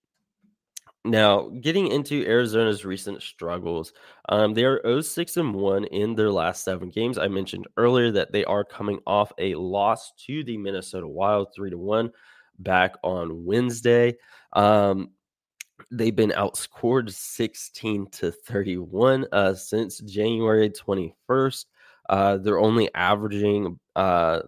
Now, 1.07 1.49
getting 1.61 1.87
into 1.87 2.25
Arizona's 2.27 2.83
recent 2.83 3.23
struggles, 3.23 3.93
um, 4.27 4.53
they 4.53 4.65
are 4.65 5.01
06 5.01 5.37
and 5.37 5.55
1 5.55 5.85
in 5.85 6.15
their 6.15 6.31
last 6.31 6.65
seven 6.65 6.89
games. 6.89 7.17
I 7.17 7.29
mentioned 7.29 7.65
earlier 7.77 8.11
that 8.11 8.33
they 8.33 8.43
are 8.43 8.65
coming 8.65 8.99
off 9.07 9.31
a 9.37 9.55
loss 9.55 10.11
to 10.25 10.43
the 10.43 10.57
Minnesota 10.57 11.07
Wild 11.07 11.53
3 11.55 11.69
to 11.69 11.77
1 11.77 12.11
back 12.59 12.95
on 13.03 13.45
Wednesday. 13.45 14.17
Um, 14.51 15.11
they've 15.91 16.15
been 16.15 16.31
outscored 16.31 17.09
16 17.09 18.07
to 18.11 18.31
31 18.31 19.27
uh, 19.31 19.53
since 19.53 19.99
January 19.99 20.69
21st. 20.69 21.65
Uh, 22.09 22.37
they're 22.37 22.59
only 22.59 22.93
averaging 22.93 23.79
uh, 23.95 24.41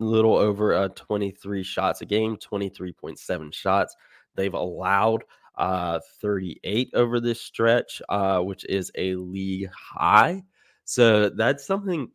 a 0.00 0.04
little 0.04 0.36
over 0.36 0.74
uh, 0.74 0.88
23 0.94 1.64
shots 1.64 2.02
a 2.02 2.06
game, 2.06 2.36
23.7 2.36 3.52
shots. 3.52 3.96
They've 4.36 4.54
allowed 4.54 5.24
uh, 5.56 6.00
38 6.20 6.90
over 6.94 7.20
this 7.20 7.40
stretch, 7.40 8.00
uh, 8.08 8.40
which 8.40 8.64
is 8.66 8.90
a 8.96 9.14
league 9.16 9.70
high. 9.70 10.42
So 10.84 11.28
that's 11.28 11.66
something 11.66 12.10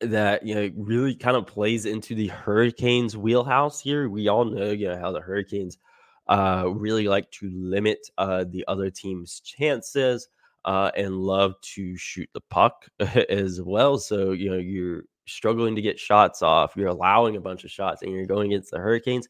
that 0.00 0.44
you 0.44 0.54
know 0.54 0.70
really 0.76 1.14
kind 1.14 1.36
of 1.36 1.46
plays 1.46 1.86
into 1.86 2.14
the 2.14 2.28
Hurricanes' 2.28 3.16
wheelhouse 3.16 3.80
here. 3.80 4.08
We 4.08 4.28
all 4.28 4.44
know 4.44 4.70
you 4.70 4.88
know 4.88 4.98
how 4.98 5.12
the 5.12 5.20
Hurricanes 5.20 5.78
uh, 6.28 6.64
really 6.72 7.08
like 7.08 7.30
to 7.32 7.50
limit 7.52 7.98
uh, 8.18 8.44
the 8.48 8.64
other 8.68 8.90
team's 8.90 9.40
chances 9.40 10.28
uh, 10.64 10.90
and 10.96 11.18
love 11.18 11.54
to 11.62 11.96
shoot 11.96 12.28
the 12.34 12.40
puck 12.50 12.86
as 13.28 13.60
well. 13.62 13.98
So 13.98 14.32
you 14.32 14.50
know 14.50 14.58
you're 14.58 15.04
struggling 15.26 15.74
to 15.76 15.82
get 15.82 15.98
shots 15.98 16.42
off. 16.42 16.74
You're 16.76 16.88
allowing 16.88 17.36
a 17.36 17.40
bunch 17.40 17.64
of 17.64 17.70
shots, 17.70 18.02
and 18.02 18.12
you're 18.12 18.26
going 18.26 18.52
against 18.52 18.70
the 18.70 18.78
Hurricanes. 18.78 19.28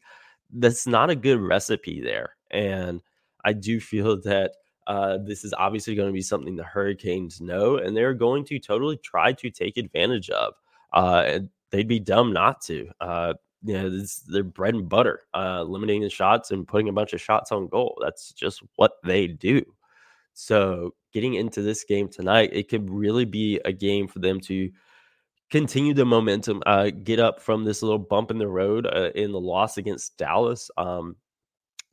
That's 0.53 0.87
not 0.87 1.09
a 1.09 1.15
good 1.15 1.39
recipe 1.39 2.01
there. 2.01 2.34
And 2.51 3.01
I 3.43 3.53
do 3.53 3.79
feel 3.79 4.21
that 4.23 4.51
uh, 4.87 5.17
this 5.25 5.43
is 5.43 5.53
obviously 5.57 5.95
going 5.95 6.09
to 6.09 6.13
be 6.13 6.21
something 6.21 6.55
the 6.55 6.63
Hurricanes 6.63 7.41
know, 7.41 7.77
and 7.77 7.95
they're 7.95 8.13
going 8.13 8.45
to 8.45 8.59
totally 8.59 8.97
try 8.97 9.33
to 9.33 9.49
take 9.49 9.77
advantage 9.77 10.29
of. 10.29 10.53
Uh, 10.93 11.23
and 11.25 11.49
they'd 11.71 11.87
be 11.87 11.99
dumb 11.99 12.31
not 12.31 12.61
to. 12.61 12.89
Uh, 13.01 13.33
you 13.63 13.73
know, 13.73 13.89
this 13.89 14.17
their 14.19 14.43
bread 14.43 14.75
and 14.75 14.87
butter, 14.87 15.21
uh, 15.33 15.63
limiting 15.63 16.01
the 16.01 16.09
shots 16.09 16.51
and 16.51 16.67
putting 16.67 16.87
a 16.87 16.93
bunch 16.93 17.13
of 17.13 17.21
shots 17.21 17.51
on 17.51 17.67
goal. 17.67 17.97
That's 18.01 18.31
just 18.31 18.61
what 18.75 18.93
they 19.03 19.27
do. 19.27 19.63
So, 20.33 20.93
getting 21.13 21.33
into 21.33 21.63
this 21.63 21.83
game 21.83 22.07
tonight, 22.07 22.51
it 22.53 22.69
could 22.69 22.89
really 22.89 23.25
be 23.25 23.59
a 23.65 23.71
game 23.71 24.07
for 24.07 24.19
them 24.19 24.39
to 24.41 24.69
continue 25.49 25.93
the 25.93 26.05
momentum, 26.05 26.61
uh, 26.65 26.91
get 26.91 27.19
up 27.19 27.41
from 27.41 27.63
this 27.63 27.81
little 27.81 27.99
bump 27.99 28.29
in 28.29 28.37
the 28.37 28.47
road 28.47 28.85
uh, 28.85 29.09
in 29.15 29.31
the 29.31 29.39
loss 29.39 29.77
against 29.77 30.17
Dallas. 30.17 30.69
Um, 30.77 31.15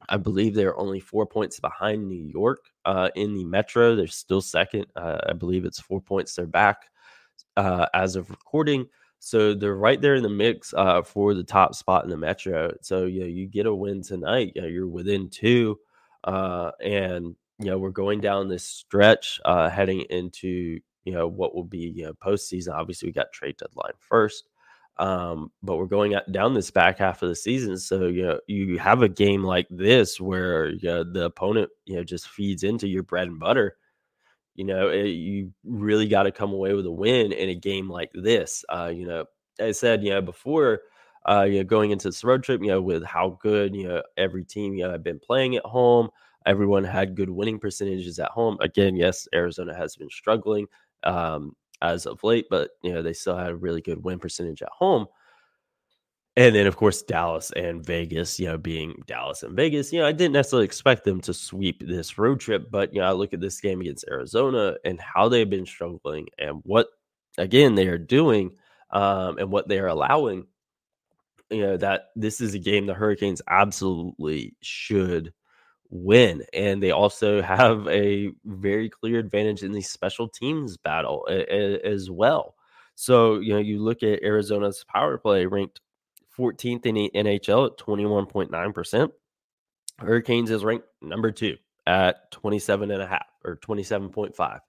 I 0.08 0.16
believe 0.16 0.54
they're 0.54 0.78
only 0.78 1.00
four 1.00 1.26
points 1.26 1.60
behind 1.60 2.08
New 2.08 2.24
York 2.24 2.66
uh, 2.84 3.10
in 3.14 3.34
the 3.34 3.44
Metro. 3.44 3.94
They're 3.96 4.06
still 4.06 4.40
second. 4.40 4.86
Uh, 4.96 5.18
I 5.28 5.32
believe 5.32 5.64
it's 5.64 5.80
four 5.80 6.00
points 6.00 6.34
they're 6.34 6.46
back 6.46 6.90
uh, 7.56 7.86
as 7.94 8.16
of 8.16 8.30
recording. 8.30 8.86
So 9.18 9.54
they're 9.54 9.76
right 9.76 10.00
there 10.00 10.16
in 10.16 10.22
the 10.24 10.28
mix 10.28 10.74
uh, 10.74 11.02
for 11.02 11.34
the 11.34 11.44
top 11.44 11.74
spot 11.74 12.04
in 12.04 12.10
the 12.10 12.16
Metro. 12.16 12.72
So 12.82 13.06
you 13.06 13.20
know, 13.20 13.26
you 13.26 13.46
get 13.46 13.66
a 13.66 13.74
win 13.74 14.02
tonight. 14.02 14.52
You 14.56 14.62
know, 14.62 14.68
you're 14.68 14.88
within 14.88 15.30
two, 15.30 15.78
uh, 16.24 16.72
and 16.82 17.36
you 17.58 17.66
know 17.66 17.78
we're 17.78 17.90
going 17.90 18.20
down 18.20 18.48
this 18.48 18.64
stretch 18.64 19.40
uh, 19.44 19.70
heading 19.70 20.00
into 20.10 20.80
you 21.04 21.12
know 21.12 21.28
what 21.28 21.54
will 21.54 21.64
be 21.64 21.92
you 21.94 22.04
know 22.04 22.14
postseason. 22.14 22.74
Obviously, 22.74 23.08
we 23.08 23.12
got 23.12 23.32
trade 23.32 23.56
deadline 23.58 23.92
first. 24.00 24.48
Um, 24.98 25.50
but 25.62 25.76
we're 25.76 25.86
going 25.86 26.14
down 26.30 26.54
this 26.54 26.70
back 26.70 26.98
half 26.98 27.22
of 27.22 27.28
the 27.28 27.34
season. 27.34 27.78
So, 27.78 28.06
you 28.06 28.22
know, 28.22 28.40
you 28.46 28.78
have 28.78 29.02
a 29.02 29.08
game 29.08 29.42
like 29.42 29.66
this 29.70 30.20
where 30.20 30.68
you 30.70 30.80
know, 30.82 31.04
the 31.04 31.24
opponent, 31.26 31.70
you 31.86 31.96
know, 31.96 32.04
just 32.04 32.28
feeds 32.28 32.62
into 32.62 32.86
your 32.86 33.02
bread 33.02 33.28
and 33.28 33.38
butter. 33.40 33.76
You 34.54 34.64
know, 34.64 34.88
it, 34.88 35.06
you 35.06 35.52
really 35.64 36.06
got 36.08 36.24
to 36.24 36.32
come 36.32 36.52
away 36.52 36.74
with 36.74 36.86
a 36.86 36.90
win 36.90 37.32
in 37.32 37.48
a 37.48 37.54
game 37.54 37.88
like 37.88 38.10
this. 38.14 38.64
Uh, 38.68 38.92
you 38.94 39.06
know, 39.06 39.24
I 39.60 39.72
said, 39.72 40.04
you 40.04 40.10
know, 40.10 40.20
before, 40.20 40.82
uh, 41.28 41.42
you 41.42 41.58
know, 41.58 41.64
going 41.64 41.90
into 41.90 42.08
this 42.08 42.22
road 42.22 42.42
trip, 42.42 42.60
you 42.60 42.68
know, 42.68 42.82
with 42.82 43.02
how 43.04 43.38
good, 43.40 43.74
you 43.74 43.88
know, 43.88 44.02
every 44.16 44.44
team, 44.44 44.74
you 44.74 44.84
know, 44.84 44.90
had 44.92 45.02
been 45.02 45.20
playing 45.20 45.56
at 45.56 45.64
home. 45.64 46.10
Everyone 46.44 46.84
had 46.84 47.14
good 47.14 47.30
winning 47.30 47.58
percentages 47.58 48.18
at 48.18 48.30
home. 48.30 48.58
Again, 48.60 48.96
yes, 48.96 49.26
Arizona 49.34 49.74
has 49.74 49.96
been 49.96 50.10
struggling. 50.10 50.66
Um, 51.04 51.56
as 51.82 52.06
of 52.06 52.24
late, 52.24 52.46
but 52.48 52.70
you 52.82 52.92
know 52.92 53.02
they 53.02 53.12
still 53.12 53.36
had 53.36 53.50
a 53.50 53.56
really 53.56 53.82
good 53.82 54.02
win 54.02 54.18
percentage 54.18 54.62
at 54.62 54.70
home. 54.70 55.06
And 56.34 56.54
then, 56.54 56.66
of 56.66 56.76
course, 56.76 57.02
Dallas 57.02 57.50
and 57.52 57.84
Vegas, 57.84 58.40
you 58.40 58.46
know, 58.46 58.56
being 58.56 58.94
Dallas 59.06 59.42
and 59.42 59.54
Vegas, 59.54 59.92
you 59.92 60.00
know, 60.00 60.06
I 60.06 60.12
didn't 60.12 60.32
necessarily 60.32 60.64
expect 60.64 61.04
them 61.04 61.20
to 61.22 61.34
sweep 61.34 61.86
this 61.86 62.16
road 62.16 62.40
trip, 62.40 62.70
but, 62.70 62.94
you 62.94 63.00
know, 63.00 63.06
I 63.06 63.12
look 63.12 63.34
at 63.34 63.40
this 63.40 63.60
game 63.60 63.82
against 63.82 64.06
Arizona 64.10 64.76
and 64.82 64.98
how 64.98 65.28
they've 65.28 65.48
been 65.48 65.66
struggling 65.66 66.28
and 66.38 66.60
what, 66.62 66.86
again, 67.36 67.74
they 67.74 67.86
are 67.88 67.98
doing 67.98 68.52
um, 68.90 69.36
and 69.36 69.50
what 69.50 69.68
they 69.68 69.78
are 69.78 69.88
allowing, 69.88 70.46
you 71.50 71.60
know, 71.60 71.76
that 71.76 72.04
this 72.16 72.40
is 72.40 72.54
a 72.54 72.58
game 72.58 72.86
the 72.86 72.94
Hurricanes 72.94 73.42
absolutely 73.46 74.56
should 74.62 75.34
win. 75.92 76.42
And 76.54 76.82
they 76.82 76.90
also 76.90 77.42
have 77.42 77.86
a 77.86 78.30
very 78.44 78.88
clear 78.88 79.18
advantage 79.18 79.62
in 79.62 79.72
the 79.72 79.82
special 79.82 80.26
teams 80.26 80.76
battle 80.78 81.26
a, 81.28 81.54
a, 81.54 81.80
as 81.86 82.10
well. 82.10 82.54
So, 82.94 83.38
you 83.38 83.52
know, 83.52 83.60
you 83.60 83.80
look 83.80 84.02
at 84.02 84.22
Arizona's 84.22 84.84
power 84.84 85.18
play 85.18 85.46
ranked 85.46 85.80
14th 86.36 86.86
in 86.86 86.94
the 86.94 87.10
NHL 87.14 87.66
at 87.66 87.78
21.9%. 87.78 89.10
Hurricanes 89.98 90.50
is 90.50 90.64
ranked 90.64 90.86
number 91.02 91.30
two 91.30 91.58
at 91.86 92.30
27 92.32 92.90
and 92.90 93.02
a 93.02 93.06
half 93.06 93.26
or 93.44 93.56
27.5. 93.56 94.60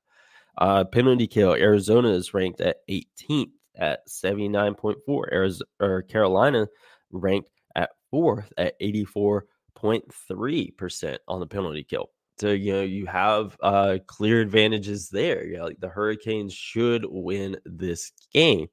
Uh, 0.57 0.83
penalty 0.83 1.25
kill, 1.25 1.53
Arizona 1.53 2.09
is 2.09 2.33
ranked 2.33 2.59
at 2.59 2.77
18th 2.89 3.51
at 3.75 4.07
79.4. 4.07 5.31
Arizona 5.31 5.69
or 5.79 6.01
Carolina 6.01 6.67
ranked 7.11 7.49
at 7.75 7.91
fourth 8.11 8.51
at 8.57 8.75
84 8.79 9.45
0.3% 9.83 11.17
on 11.27 11.39
the 11.39 11.47
penalty 11.47 11.83
kill. 11.83 12.09
So, 12.39 12.51
you 12.51 12.73
know, 12.73 12.81
you 12.81 13.05
have 13.05 13.57
uh, 13.61 13.99
clear 14.07 14.41
advantages 14.41 15.09
there. 15.09 15.45
You 15.45 15.57
know, 15.57 15.65
like 15.65 15.79
the 15.79 15.89
Hurricanes 15.89 16.53
should 16.53 17.05
win 17.07 17.57
this 17.65 18.11
game. 18.33 18.67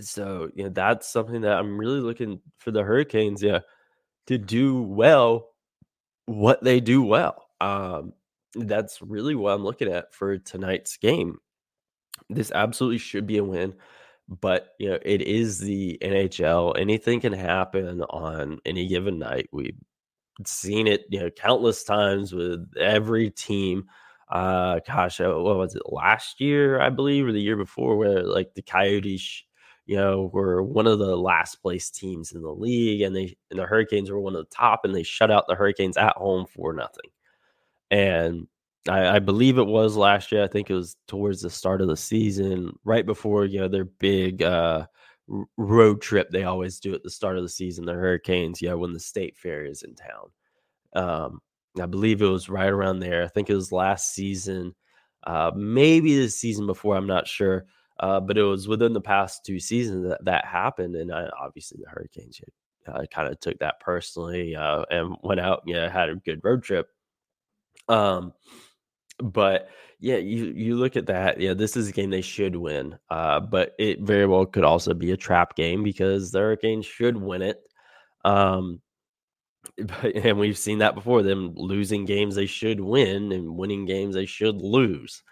So, 0.00 0.50
you 0.54 0.64
know, 0.64 0.70
that's 0.70 1.08
something 1.08 1.40
that 1.40 1.58
I'm 1.58 1.78
really 1.78 2.00
looking 2.00 2.40
for 2.58 2.70
the 2.70 2.82
Hurricanes, 2.82 3.42
yeah, 3.42 3.60
to 4.26 4.38
do 4.38 4.82
well 4.82 5.48
what 6.26 6.62
they 6.62 6.80
do 6.80 7.02
well. 7.02 7.46
Um, 7.60 8.12
that's 8.54 9.00
really 9.02 9.34
what 9.34 9.54
I'm 9.54 9.64
looking 9.64 9.92
at 9.92 10.14
for 10.14 10.38
tonight's 10.38 10.96
game. 10.96 11.38
This 12.28 12.52
absolutely 12.52 12.98
should 12.98 13.26
be 13.26 13.38
a 13.38 13.44
win 13.44 13.74
but 14.30 14.74
you 14.78 14.88
know 14.90 14.98
it 15.02 15.22
is 15.22 15.58
the 15.58 15.98
NHL. 16.00 16.78
Anything 16.78 17.20
can 17.20 17.32
happen 17.32 18.02
on 18.02 18.60
any 18.64 18.86
given 18.86 19.18
night. 19.18 19.48
We've 19.52 19.76
seen 20.46 20.86
it, 20.86 21.04
you 21.10 21.20
know, 21.20 21.30
countless 21.30 21.82
times 21.84 22.32
with 22.32 22.70
every 22.78 23.30
team. 23.30 23.84
Uh, 24.30 24.78
gosh, 24.86 25.20
uh, 25.20 25.32
what 25.34 25.56
was 25.56 25.74
it 25.74 25.82
last 25.86 26.40
year? 26.40 26.80
I 26.80 26.90
believe, 26.90 27.26
or 27.26 27.32
the 27.32 27.40
year 27.40 27.56
before, 27.56 27.96
where 27.96 28.22
like 28.22 28.54
the 28.54 28.62
Coyotes, 28.62 29.42
you 29.86 29.96
know, 29.96 30.30
were 30.32 30.62
one 30.62 30.86
of 30.86 31.00
the 31.00 31.16
last 31.16 31.56
place 31.56 31.90
teams 31.90 32.32
in 32.32 32.42
the 32.42 32.52
league, 32.52 33.02
and 33.02 33.14
they 33.14 33.36
and 33.50 33.58
the 33.58 33.66
Hurricanes 33.66 34.10
were 34.10 34.20
one 34.20 34.36
of 34.36 34.48
the 34.48 34.56
top, 34.56 34.84
and 34.84 34.94
they 34.94 35.02
shut 35.02 35.32
out 35.32 35.46
the 35.48 35.56
Hurricanes 35.56 35.96
at 35.96 36.16
home 36.16 36.46
for 36.46 36.72
nothing. 36.72 37.10
And 37.90 38.46
I, 38.88 39.16
I, 39.16 39.18
believe 39.18 39.58
it 39.58 39.66
was 39.66 39.96
last 39.96 40.32
year. 40.32 40.42
I 40.42 40.48
think 40.48 40.70
it 40.70 40.74
was 40.74 40.96
towards 41.06 41.42
the 41.42 41.50
start 41.50 41.82
of 41.82 41.88
the 41.88 41.96
season, 41.96 42.78
right 42.84 43.04
before 43.04 43.44
you 43.44 43.60
know 43.60 43.68
their 43.68 43.84
big 43.84 44.42
uh, 44.42 44.86
road 45.56 46.00
trip 46.00 46.30
they 46.30 46.44
always 46.44 46.80
do 46.80 46.94
at 46.94 47.02
the 47.02 47.10
start 47.10 47.36
of 47.36 47.42
the 47.42 47.48
season. 47.48 47.84
The 47.84 47.92
Hurricanes, 47.92 48.62
yeah, 48.62 48.74
when 48.74 48.92
the 48.92 49.00
state 49.00 49.36
fair 49.36 49.64
is 49.64 49.82
in 49.82 49.94
town. 49.94 50.30
Um, 50.94 51.40
I 51.80 51.86
believe 51.86 52.22
it 52.22 52.26
was 52.26 52.48
right 52.48 52.70
around 52.70 53.00
there. 53.00 53.22
I 53.22 53.28
think 53.28 53.48
it 53.48 53.54
was 53.54 53.70
last 53.70 54.14
season, 54.14 54.74
uh, 55.24 55.52
maybe 55.54 56.16
the 56.18 56.28
season 56.28 56.66
before. 56.66 56.96
I'm 56.96 57.06
not 57.06 57.28
sure, 57.28 57.66
uh, 58.00 58.20
but 58.20 58.38
it 58.38 58.42
was 58.42 58.66
within 58.66 58.92
the 58.92 59.00
past 59.00 59.44
two 59.44 59.60
seasons 59.60 60.08
that 60.08 60.24
that 60.24 60.46
happened. 60.46 60.96
And 60.96 61.12
I, 61.12 61.28
obviously, 61.38 61.78
the 61.82 61.90
Hurricanes 61.90 62.40
uh, 62.88 63.04
kind 63.12 63.28
of 63.28 63.38
took 63.40 63.58
that 63.58 63.78
personally 63.80 64.56
uh, 64.56 64.84
and 64.90 65.16
went 65.22 65.40
out. 65.40 65.62
Yeah, 65.66 65.88
had 65.88 66.08
a 66.08 66.16
good 66.16 66.40
road 66.42 66.62
trip. 66.62 66.88
Um, 67.88 68.32
but 69.22 69.68
yeah, 70.00 70.16
you 70.16 70.46
you 70.46 70.76
look 70.76 70.96
at 70.96 71.06
that. 71.06 71.40
Yeah, 71.40 71.54
this 71.54 71.76
is 71.76 71.88
a 71.88 71.92
game 71.92 72.10
they 72.10 72.22
should 72.22 72.56
win. 72.56 72.98
Uh, 73.10 73.40
but 73.40 73.74
it 73.78 74.00
very 74.00 74.26
well 74.26 74.46
could 74.46 74.64
also 74.64 74.94
be 74.94 75.12
a 75.12 75.16
trap 75.16 75.56
game 75.56 75.82
because 75.82 76.30
the 76.30 76.38
Hurricanes 76.38 76.86
should 76.86 77.16
win 77.16 77.42
it. 77.42 77.60
Um, 78.24 78.80
but, 79.76 80.16
and 80.16 80.38
we've 80.38 80.58
seen 80.58 80.78
that 80.78 80.94
before 80.94 81.22
them 81.22 81.52
losing 81.54 82.06
games 82.06 82.34
they 82.34 82.46
should 82.46 82.80
win 82.80 83.30
and 83.32 83.56
winning 83.56 83.84
games 83.84 84.14
they 84.14 84.26
should 84.26 84.62
lose. 84.62 85.22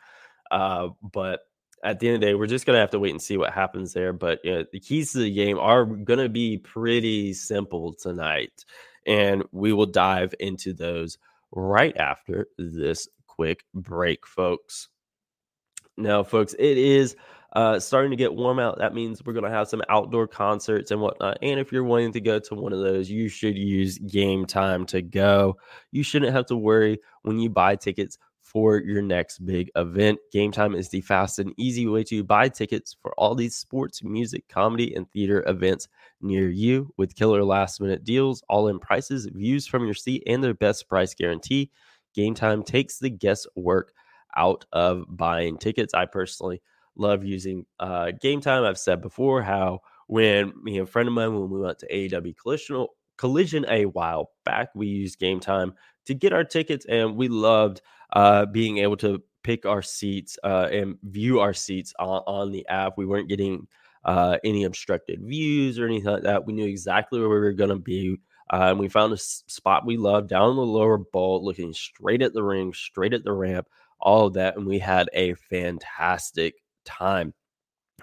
Uh, 0.50 0.88
but 1.02 1.40
at 1.84 2.00
the 2.00 2.08
end 2.08 2.16
of 2.16 2.20
the 2.20 2.26
day, 2.26 2.34
we're 2.34 2.46
just 2.46 2.66
gonna 2.66 2.78
have 2.78 2.90
to 2.90 2.98
wait 2.98 3.12
and 3.12 3.22
see 3.22 3.36
what 3.36 3.52
happens 3.52 3.92
there. 3.92 4.12
But 4.12 4.40
you 4.44 4.52
know, 4.52 4.64
the 4.70 4.80
keys 4.80 5.12
to 5.12 5.18
the 5.18 5.32
game 5.32 5.58
are 5.58 5.86
gonna 5.86 6.28
be 6.28 6.58
pretty 6.58 7.32
simple 7.32 7.94
tonight, 7.94 8.64
and 9.06 9.44
we 9.52 9.72
will 9.72 9.86
dive 9.86 10.34
into 10.40 10.74
those 10.74 11.16
right 11.52 11.96
after 11.96 12.48
this 12.58 13.08
quick 13.38 13.64
break, 13.72 14.26
folks. 14.26 14.88
Now, 15.96 16.24
folks, 16.24 16.54
it 16.58 16.76
is 16.76 17.14
uh, 17.54 17.78
starting 17.78 18.10
to 18.10 18.16
get 18.16 18.34
warm 18.34 18.58
out. 18.58 18.78
That 18.78 18.94
means 18.94 19.24
we're 19.24 19.32
going 19.32 19.44
to 19.44 19.50
have 19.50 19.68
some 19.68 19.82
outdoor 19.88 20.26
concerts 20.26 20.90
and 20.90 21.00
whatnot. 21.00 21.38
And 21.40 21.60
if 21.60 21.70
you're 21.70 21.84
wanting 21.84 22.12
to 22.14 22.20
go 22.20 22.40
to 22.40 22.54
one 22.56 22.72
of 22.72 22.80
those, 22.80 23.08
you 23.08 23.28
should 23.28 23.56
use 23.56 23.96
Game 23.98 24.44
Time 24.44 24.84
to 24.86 25.02
go. 25.02 25.56
You 25.92 26.02
shouldn't 26.02 26.34
have 26.34 26.46
to 26.46 26.56
worry 26.56 26.98
when 27.22 27.38
you 27.38 27.48
buy 27.48 27.76
tickets 27.76 28.18
for 28.42 28.78
your 28.78 29.02
next 29.02 29.38
big 29.46 29.70
event. 29.76 30.18
Game 30.32 30.50
Time 30.50 30.74
is 30.74 30.88
the 30.88 31.00
fast 31.02 31.38
and 31.38 31.54
easy 31.56 31.86
way 31.86 32.02
to 32.04 32.24
buy 32.24 32.48
tickets 32.48 32.96
for 33.00 33.12
all 33.18 33.36
these 33.36 33.54
sports, 33.54 34.02
music, 34.02 34.48
comedy, 34.48 34.94
and 34.96 35.08
theater 35.12 35.44
events 35.46 35.86
near 36.20 36.48
you 36.48 36.92
with 36.96 37.14
killer 37.14 37.44
last 37.44 37.80
minute 37.80 38.02
deals, 38.02 38.42
all 38.48 38.66
in 38.66 38.80
prices, 38.80 39.26
views 39.26 39.66
from 39.66 39.84
your 39.84 39.94
seat, 39.94 40.24
and 40.26 40.42
their 40.42 40.54
best 40.54 40.88
price 40.88 41.14
guarantee. 41.14 41.70
Game 42.18 42.34
Time 42.34 42.64
takes 42.64 42.98
the 42.98 43.10
guesswork 43.10 43.92
out 44.36 44.64
of 44.72 45.04
buying 45.08 45.56
tickets. 45.56 45.94
I 45.94 46.06
personally 46.06 46.60
love 46.96 47.24
using 47.24 47.64
uh, 47.78 48.10
Game 48.20 48.40
Time. 48.40 48.64
I've 48.64 48.76
said 48.76 49.00
before 49.00 49.40
how 49.40 49.82
when 50.08 50.52
me 50.60 50.78
and 50.78 50.88
a 50.88 50.90
friend 50.90 51.06
of 51.06 51.14
mine, 51.14 51.32
when 51.32 51.48
we 51.48 51.60
went 51.60 51.78
to 51.78 51.86
AEW 51.86 52.36
Collision, 52.36 52.88
Collision 53.18 53.64
a 53.68 53.84
while 53.84 54.32
back, 54.44 54.70
we 54.74 54.88
used 54.88 55.20
Game 55.20 55.38
Time 55.38 55.74
to 56.06 56.14
get 56.14 56.32
our 56.32 56.42
tickets, 56.42 56.84
and 56.86 57.14
we 57.14 57.28
loved 57.28 57.82
uh, 58.14 58.46
being 58.46 58.78
able 58.78 58.96
to 58.96 59.22
pick 59.44 59.64
our 59.64 59.80
seats 59.80 60.36
uh, 60.42 60.66
and 60.72 60.96
view 61.04 61.38
our 61.38 61.54
seats 61.54 61.94
on, 62.00 62.22
on, 62.26 62.50
the 62.50 62.66
app. 62.66 62.94
We 62.96 63.06
weren't 63.06 63.28
getting 63.28 63.68
uh, 64.04 64.38
any 64.42 64.64
obstructed 64.64 65.20
views 65.22 65.78
or 65.78 65.86
anything 65.86 66.10
like 66.10 66.24
that. 66.24 66.46
We 66.46 66.52
knew 66.52 66.66
exactly 66.66 67.20
where 67.20 67.28
we 67.28 67.38
were 67.38 67.52
going 67.52 67.70
to 67.70 67.76
be. 67.76 68.16
Uh, 68.50 68.68
and 68.70 68.78
we 68.78 68.88
found 68.88 69.12
a 69.12 69.16
spot 69.16 69.86
we 69.86 69.96
loved 69.96 70.28
down 70.28 70.56
the 70.56 70.62
lower 70.62 70.98
bowl, 70.98 71.44
looking 71.44 71.72
straight 71.72 72.22
at 72.22 72.32
the 72.32 72.42
ring, 72.42 72.72
straight 72.72 73.12
at 73.12 73.24
the 73.24 73.32
ramp, 73.32 73.68
all 74.00 74.26
of 74.26 74.34
that. 74.34 74.56
And 74.56 74.66
we 74.66 74.78
had 74.78 75.08
a 75.12 75.34
fantastic 75.34 76.54
time. 76.84 77.34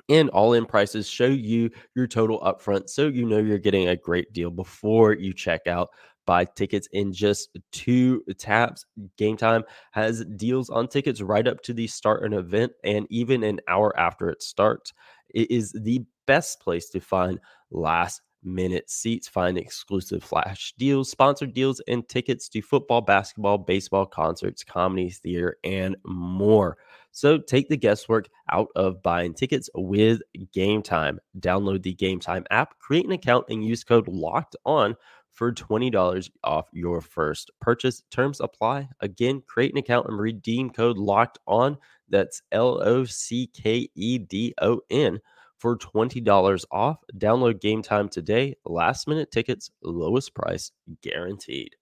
And 0.09 0.29
all 0.29 0.53
in 0.53 0.65
prices 0.65 1.07
show 1.07 1.25
you 1.25 1.71
your 1.95 2.05
total 2.05 2.39
upfront 2.41 2.89
so 2.89 3.07
you 3.07 3.25
know 3.25 3.39
you're 3.39 3.57
getting 3.57 3.87
a 3.87 3.95
great 3.95 4.33
deal 4.33 4.51
before 4.51 5.13
you 5.13 5.33
check 5.33 5.67
out. 5.67 5.89
Buy 6.25 6.45
tickets 6.45 6.87
in 6.91 7.13
just 7.13 7.57
two 7.71 8.23
taps. 8.37 8.85
Game 9.17 9.37
Time 9.37 9.63
has 9.91 10.25
deals 10.25 10.69
on 10.69 10.87
tickets 10.87 11.21
right 11.21 11.47
up 11.47 11.61
to 11.61 11.73
the 11.73 11.87
start 11.87 12.23
of 12.23 12.33
an 12.33 12.37
event 12.37 12.71
and 12.83 13.07
even 13.09 13.43
an 13.43 13.61
hour 13.67 13.97
after 13.97 14.29
it 14.29 14.41
starts. 14.41 14.91
It 15.29 15.49
is 15.51 15.71
the 15.71 16.03
best 16.25 16.59
place 16.61 16.89
to 16.89 16.99
find 16.99 17.39
last 17.69 18.21
minute 18.45 18.89
seats. 18.89 19.27
Find 19.27 19.57
exclusive 19.57 20.23
flash 20.23 20.73
deals, 20.77 21.09
sponsored 21.09 21.53
deals, 21.53 21.81
and 21.87 22.07
tickets 22.07 22.47
to 22.49 22.61
football, 22.61 23.01
basketball, 23.01 23.57
baseball, 23.57 24.05
concerts, 24.05 24.63
comedy, 24.63 25.09
theater, 25.09 25.57
and 25.63 25.95
more. 26.05 26.77
So 27.11 27.37
take 27.37 27.69
the 27.69 27.77
guesswork 27.77 28.27
out 28.51 28.67
of 28.75 29.01
buying 29.01 29.33
tickets 29.33 29.69
with 29.73 30.21
Game 30.53 30.81
Time. 30.81 31.19
Download 31.39 31.81
the 31.81 31.93
Game 31.93 32.19
Time 32.19 32.45
app, 32.51 32.77
create 32.79 33.05
an 33.05 33.13
account, 33.13 33.45
and 33.49 33.65
use 33.65 33.83
code 33.83 34.07
LOCKED 34.07 34.55
ON 34.65 34.95
for 35.31 35.51
$20 35.51 36.29
off 36.43 36.69
your 36.73 37.01
first 37.01 37.51
purchase. 37.59 38.01
Terms 38.09 38.39
apply. 38.39 38.89
Again, 39.01 39.43
create 39.47 39.71
an 39.71 39.77
account 39.77 40.07
and 40.07 40.19
redeem 40.19 40.69
code 40.69 40.97
LOCKED 40.97 41.39
ON. 41.47 41.77
That's 42.09 42.41
L 42.51 42.81
O 42.83 43.03
C 43.05 43.47
K 43.47 43.89
E 43.95 44.17
D 44.17 44.53
O 44.61 44.81
N 44.89 45.19
for 45.65 45.75
$20 45.75 46.65
off. 46.69 46.97
Download 47.17 47.59
Game 47.59 47.81
Time 47.81 48.07
today. 48.07 48.55
Last 48.65 49.07
minute 49.07 49.31
tickets, 49.31 49.71
lowest 49.81 50.35
price 50.35 50.71
guaranteed. 51.01 51.75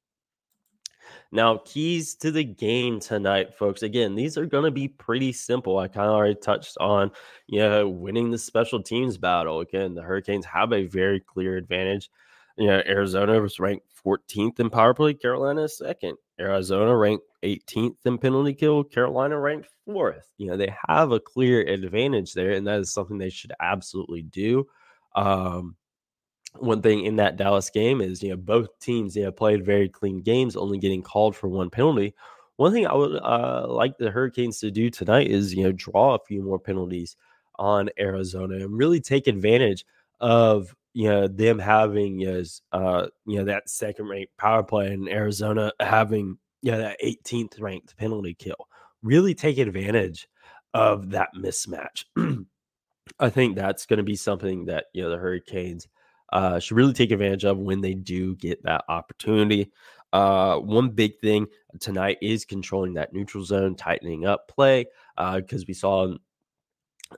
Now, 1.34 1.58
keys 1.66 2.16
to 2.16 2.32
the 2.32 2.46
game 2.46 3.02
tonight, 3.02 3.54
folks. 3.54 3.84
Again, 3.84 4.16
these 4.16 4.38
are 4.38 4.46
going 4.46 4.64
to 4.64 4.72
be 4.72 4.88
pretty 4.88 5.34
simple. 5.34 5.80
I 5.80 5.90
kind 5.90 6.08
of 6.08 6.16
already 6.16 6.36
touched 6.36 6.78
on, 6.80 7.12
you 7.48 7.60
know, 7.60 7.90
winning 7.90 8.32
the 8.32 8.38
special 8.38 8.82
teams 8.82 9.18
battle. 9.18 9.60
Again, 9.60 9.96
the 9.96 10.02
Hurricanes 10.02 10.46
have 10.46 10.72
a 10.72 10.86
very 10.86 11.20
clear 11.20 11.58
advantage. 11.58 12.10
You 12.58 12.68
know, 12.68 12.82
Arizona 12.88 13.42
was 13.42 13.60
ranked 13.60 13.88
14th 14.06 14.62
in 14.62 14.70
power 14.70 14.94
play, 14.94 15.14
Carolina 15.14 15.68
second. 15.68 16.16
Arizona 16.44 16.96
ranked 16.96 17.26
18th 17.44 17.98
in 18.06 18.18
penalty 18.18 18.54
kill, 18.54 18.84
Carolina 18.84 19.40
ranked 19.40 19.70
fourth. 19.86 20.28
You 20.38 20.48
know, 20.48 20.58
they 20.58 20.74
have 20.88 21.12
a 21.12 21.20
clear 21.20 21.62
advantage 21.62 22.34
there, 22.34 22.52
and 22.52 22.68
that 22.68 22.80
is 22.80 22.92
something 22.92 23.18
they 23.18 23.30
should 23.30 23.54
absolutely 23.60 24.24
do. 24.24 24.68
Um, 25.16 25.76
one 26.60 26.82
thing 26.82 27.06
in 27.06 27.16
that 27.18 27.38
Dallas 27.38 27.70
game 27.70 28.02
is, 28.02 28.22
you 28.22 28.30
know, 28.30 28.36
both 28.36 28.80
teams, 28.80 29.16
you 29.16 29.24
know, 29.24 29.32
played 29.32 29.66
very 29.66 29.90
clean 29.90 30.22
games, 30.22 30.56
only 30.56 30.78
getting 30.78 31.02
called 31.02 31.36
for 31.36 31.48
one 31.48 31.70
penalty. 31.70 32.14
One 32.58 32.72
thing 32.72 32.86
I 32.86 32.94
would 32.94 33.16
uh, 33.16 33.66
like 33.68 33.98
the 33.98 34.12
Hurricanes 34.12 34.60
to 34.60 34.70
do 34.70 34.90
tonight 34.90 35.28
is, 35.28 35.54
you 35.54 35.64
know, 35.64 35.72
draw 35.72 36.16
a 36.16 36.20
few 36.28 36.44
more 36.44 36.60
penalties 36.60 37.16
on 37.58 37.90
Arizona 38.00 38.58
and 38.58 38.78
really 38.78 39.02
take 39.02 39.28
advantage 39.28 39.86
of, 40.20 40.76
you 40.94 41.10
know, 41.10 41.28
them 41.28 41.60
having, 41.60 42.20
know, 42.20 42.44
uh, 42.72 43.08
you 43.26 43.38
know 43.38 43.46
that 43.46 43.70
second 43.70 44.08
ranked 44.08 44.38
power 44.38 44.64
play 44.64 44.94
in 44.94 45.08
Arizona 45.10 45.72
having, 45.80 46.38
you 46.62 46.72
know, 46.72 46.78
that 46.78 47.02
18th 47.04 47.60
ranked 47.62 47.98
penalty 47.98 48.34
kill. 48.34 48.68
Really 49.02 49.36
take 49.36 49.58
advantage 49.58 50.28
of 50.74 51.12
that 51.12 51.30
mismatch. 51.38 52.06
I 53.20 53.30
think 53.30 53.56
that's 53.56 53.86
going 53.86 53.98
to 53.98 54.04
be 54.04 54.16
something 54.16 54.66
that, 54.66 54.86
you 54.94 55.04
know, 55.04 55.10
the 55.10 55.18
Hurricanes– 55.18 55.88
uh, 56.34 56.60
should 56.60 56.76
really 56.76 56.94
take 56.94 57.12
advantage 57.12 57.46
of 57.46 57.60
when 57.60 57.80
they 57.80 57.94
do 57.94 58.36
get 58.36 58.62
that 58.64 58.84
opportunity. 58.90 59.72
Uh, 60.12 60.58
one 60.58 60.90
big 60.90 61.20
thing 61.20 61.46
tonight 61.80 62.18
is 62.22 62.44
controlling 62.44 62.96
that 62.96 63.14
neutral 63.14 63.44
zone, 63.44 63.76
tightening 63.76 64.26
up 64.26 64.48
play, 64.48 64.86
because 65.16 65.62
uh, 65.62 65.66
we 65.68 65.74
saw 65.76 66.14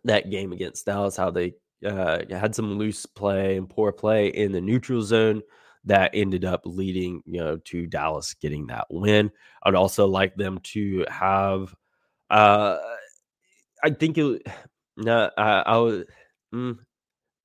that 0.04 0.30
game 0.30 0.52
against 0.52 0.86
Dallas 0.86 1.16
how 1.16 1.32
they 1.32 1.54
uh, 1.86 2.21
had 2.30 2.56
some 2.56 2.78
loose 2.78 3.06
play 3.06 3.58
and 3.58 3.69
poor 3.69 3.91
play 3.91 4.28
in 4.28 4.52
the 4.52 4.62
neutral 4.62 5.02
zone 5.02 5.41
that 5.86 6.12
ended 6.13 6.43
up 6.43 6.62
leading, 6.65 7.21
you 7.26 7.39
know, 7.39 7.58
to 7.58 7.86
Dallas 7.86 8.34
getting 8.34 8.67
that 8.67 8.88
win. 8.89 9.32
I'd 9.63 9.76
also 9.76 10.08
like 10.08 10.36
them 10.36 10.60
to 10.63 11.06
have, 11.10 11.74
uh, 12.30 12.78
I 13.84 13.91
think 13.91 14.17
it, 14.17 14.41
no, 14.98 15.30
I, 15.38 15.60
I 15.62 15.78
would, 15.78 16.08
mm, 16.54 16.78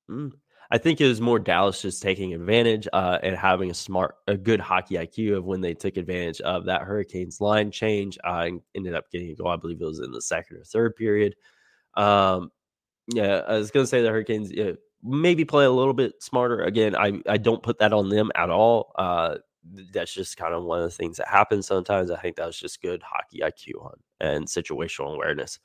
mm, 0.09 0.31
I 0.71 0.77
think 0.77 1.01
it 1.01 1.07
was 1.07 1.19
more 1.19 1.37
Dallas 1.37 1.81
just 1.81 2.01
taking 2.01 2.33
advantage 2.33 2.87
uh, 2.93 3.19
and 3.21 3.35
having 3.35 3.69
a 3.69 3.73
smart, 3.75 4.15
a 4.27 4.37
good 4.37 4.61
hockey 4.61 4.95
IQ 4.95 5.37
of 5.37 5.45
when 5.45 5.59
they 5.59 5.73
took 5.73 5.97
advantage 5.97 6.39
of 6.41 6.65
that 6.65 6.83
Hurricanes 6.83 7.41
line 7.41 7.71
change 7.71 8.17
uh, 8.23 8.45
and 8.47 8.61
ended 8.73 8.95
up 8.95 9.11
getting 9.11 9.31
a 9.31 9.35
goal. 9.35 9.49
I 9.49 9.57
believe 9.57 9.81
it 9.81 9.85
was 9.85 9.99
in 9.99 10.11
the 10.11 10.21
second 10.21 10.57
or 10.57 10.63
third 10.63 10.95
period. 10.95 11.35
Um, 11.95 12.51
yeah, 13.13 13.41
I 13.47 13.57
was 13.57 13.71
to 13.71 13.87
say 13.87 14.01
the 14.01 14.09
Hurricanes 14.09 14.51
yeah, 14.51 14.71
maybe 15.03 15.45
play 15.45 15.65
a 15.65 15.71
little 15.71 15.93
bit 15.93 16.21
smarter. 16.21 16.61
Again, 16.61 16.95
I, 16.95 17.21
I 17.27 17.37
don't 17.37 17.63
put 17.63 17.79
that 17.79 17.93
on 17.93 18.09
them 18.09 18.31
at 18.35 18.49
all. 18.49 18.91
Uh, 18.97 19.37
that's 19.93 20.13
just 20.13 20.37
kind 20.37 20.53
of 20.53 20.63
one 20.63 20.79
of 20.79 20.85
the 20.85 20.95
things 20.95 21.17
that 21.17 21.27
happens 21.27 21.67
sometimes. 21.67 22.11
I 22.11 22.19
think 22.19 22.35
that 22.35 22.47
was 22.47 22.57
just 22.57 22.81
good 22.81 23.03
hockey 23.03 23.39
IQ 23.39 23.85
on 23.85 23.93
and 24.19 24.47
situational 24.47 25.13
awareness 25.13 25.59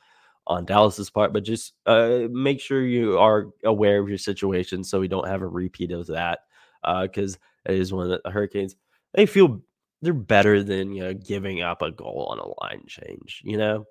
on 0.46 0.64
Dallas's 0.64 1.11
part, 1.11 1.32
but 1.32 1.44
just 1.44 1.72
uh, 1.87 2.20
make 2.30 2.61
sure 2.61 2.82
you 2.82 3.18
are 3.18 3.48
aware 3.64 4.00
of 4.00 4.09
your 4.09 4.18
situation 4.18 4.85
so 4.85 5.00
we 5.00 5.09
don't 5.09 5.26
have 5.26 5.42
a 5.42 5.46
repeat 5.46 5.90
of 5.92 6.06
that. 6.09 6.40
Because 6.85 7.35
uh, 7.35 7.72
it 7.72 7.80
is 7.80 7.92
one 7.92 8.11
of 8.11 8.20
the 8.22 8.30
Hurricanes. 8.30 8.76
They 9.14 9.26
feel 9.26 9.61
they're 10.02 10.12
better 10.12 10.62
than 10.62 10.92
you 10.92 11.02
know 11.02 11.14
giving 11.14 11.62
up 11.62 11.82
a 11.82 11.90
goal 11.90 12.28
on 12.30 12.38
a 12.38 12.64
line 12.64 12.85
change, 12.87 13.40
you 13.44 13.56
know. 13.56 13.87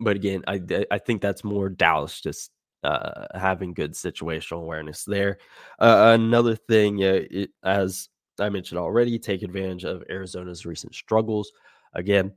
But 0.00 0.16
again, 0.16 0.42
I 0.46 0.60
I 0.90 0.98
think 0.98 1.22
that's 1.22 1.44
more 1.44 1.68
Dallas 1.68 2.20
just 2.20 2.50
uh, 2.84 3.26
having 3.34 3.74
good 3.74 3.92
situational 3.92 4.62
awareness 4.62 5.04
there. 5.04 5.38
Uh, 5.78 6.16
another 6.18 6.56
thing, 6.56 6.98
yeah, 6.98 7.20
it, 7.30 7.50
as 7.62 8.08
I 8.38 8.48
mentioned 8.48 8.78
already, 8.78 9.18
take 9.18 9.42
advantage 9.42 9.84
of 9.84 10.04
Arizona's 10.08 10.66
recent 10.66 10.94
struggles. 10.94 11.52
Again, 11.94 12.32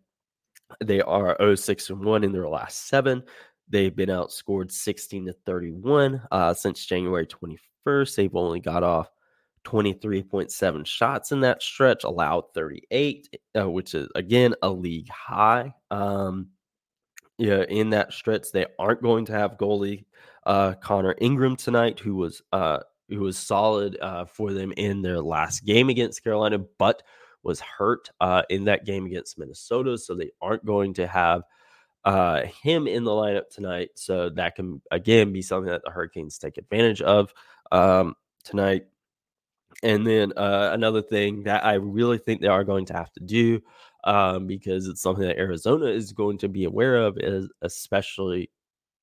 they 0.83 1.01
are 1.01 1.55
06 1.55 1.89
and 1.89 2.03
1 2.03 2.23
in 2.23 2.31
their 2.31 2.47
last 2.47 2.87
seven. 2.87 3.23
They've 3.69 3.95
been 3.95 4.09
outscored 4.09 4.71
16 4.71 5.27
to 5.27 5.33
31 5.45 6.21
uh, 6.31 6.53
since 6.53 6.85
January 6.85 7.27
21st. 7.27 8.15
They've 8.15 8.35
only 8.35 8.59
got 8.59 8.83
off 8.83 9.09
23.7 9.65 10.85
shots 10.85 11.31
in 11.31 11.41
that 11.41 11.61
stretch, 11.61 12.03
allowed 12.03 12.45
38, 12.53 13.37
uh, 13.59 13.69
which 13.69 13.93
is 13.93 14.09
again 14.15 14.55
a 14.61 14.69
league 14.69 15.09
high. 15.09 15.73
Um, 15.91 16.49
yeah, 17.37 17.63
in 17.69 17.91
that 17.91 18.13
stretch, 18.13 18.51
they 18.51 18.65
aren't 18.77 19.01
going 19.01 19.25
to 19.25 19.33
have 19.33 19.57
goalie 19.57 20.05
uh, 20.43 20.73
Connor 20.75 21.15
Ingram 21.19 21.55
tonight, 21.55 21.99
who 21.99 22.15
was 22.15 22.41
uh, 22.51 22.79
who 23.09 23.19
was 23.19 23.37
solid 23.37 23.97
uh, 24.01 24.25
for 24.25 24.53
them 24.53 24.73
in 24.77 25.01
their 25.01 25.21
last 25.21 25.65
game 25.65 25.89
against 25.89 26.23
Carolina, 26.23 26.59
but 26.77 27.03
was 27.43 27.59
hurt 27.59 28.09
uh, 28.21 28.43
in 28.49 28.65
that 28.65 28.85
game 28.85 29.05
against 29.05 29.37
Minnesota, 29.37 29.97
so 29.97 30.15
they 30.15 30.31
aren't 30.41 30.65
going 30.65 30.93
to 30.93 31.07
have 31.07 31.43
uh, 32.05 32.43
him 32.63 32.87
in 32.87 33.03
the 33.03 33.11
lineup 33.11 33.49
tonight. 33.49 33.89
So 33.95 34.29
that 34.29 34.55
can 34.55 34.81
again 34.91 35.33
be 35.33 35.41
something 35.41 35.69
that 35.69 35.83
the 35.83 35.91
Hurricanes 35.91 36.37
take 36.37 36.57
advantage 36.57 37.01
of 37.01 37.33
um, 37.71 38.15
tonight. 38.43 38.85
And 39.83 40.05
then 40.05 40.33
uh, 40.37 40.71
another 40.73 41.01
thing 41.01 41.43
that 41.43 41.65
I 41.65 41.75
really 41.75 42.17
think 42.17 42.41
they 42.41 42.47
are 42.47 42.63
going 42.63 42.85
to 42.87 42.93
have 42.93 43.11
to 43.13 43.19
do, 43.21 43.61
um, 44.03 44.45
because 44.45 44.87
it's 44.87 45.01
something 45.01 45.25
that 45.25 45.37
Arizona 45.37 45.85
is 45.85 46.11
going 46.11 46.37
to 46.39 46.49
be 46.49 46.65
aware 46.65 46.97
of, 46.97 47.17
is 47.17 47.49
especially 47.61 48.51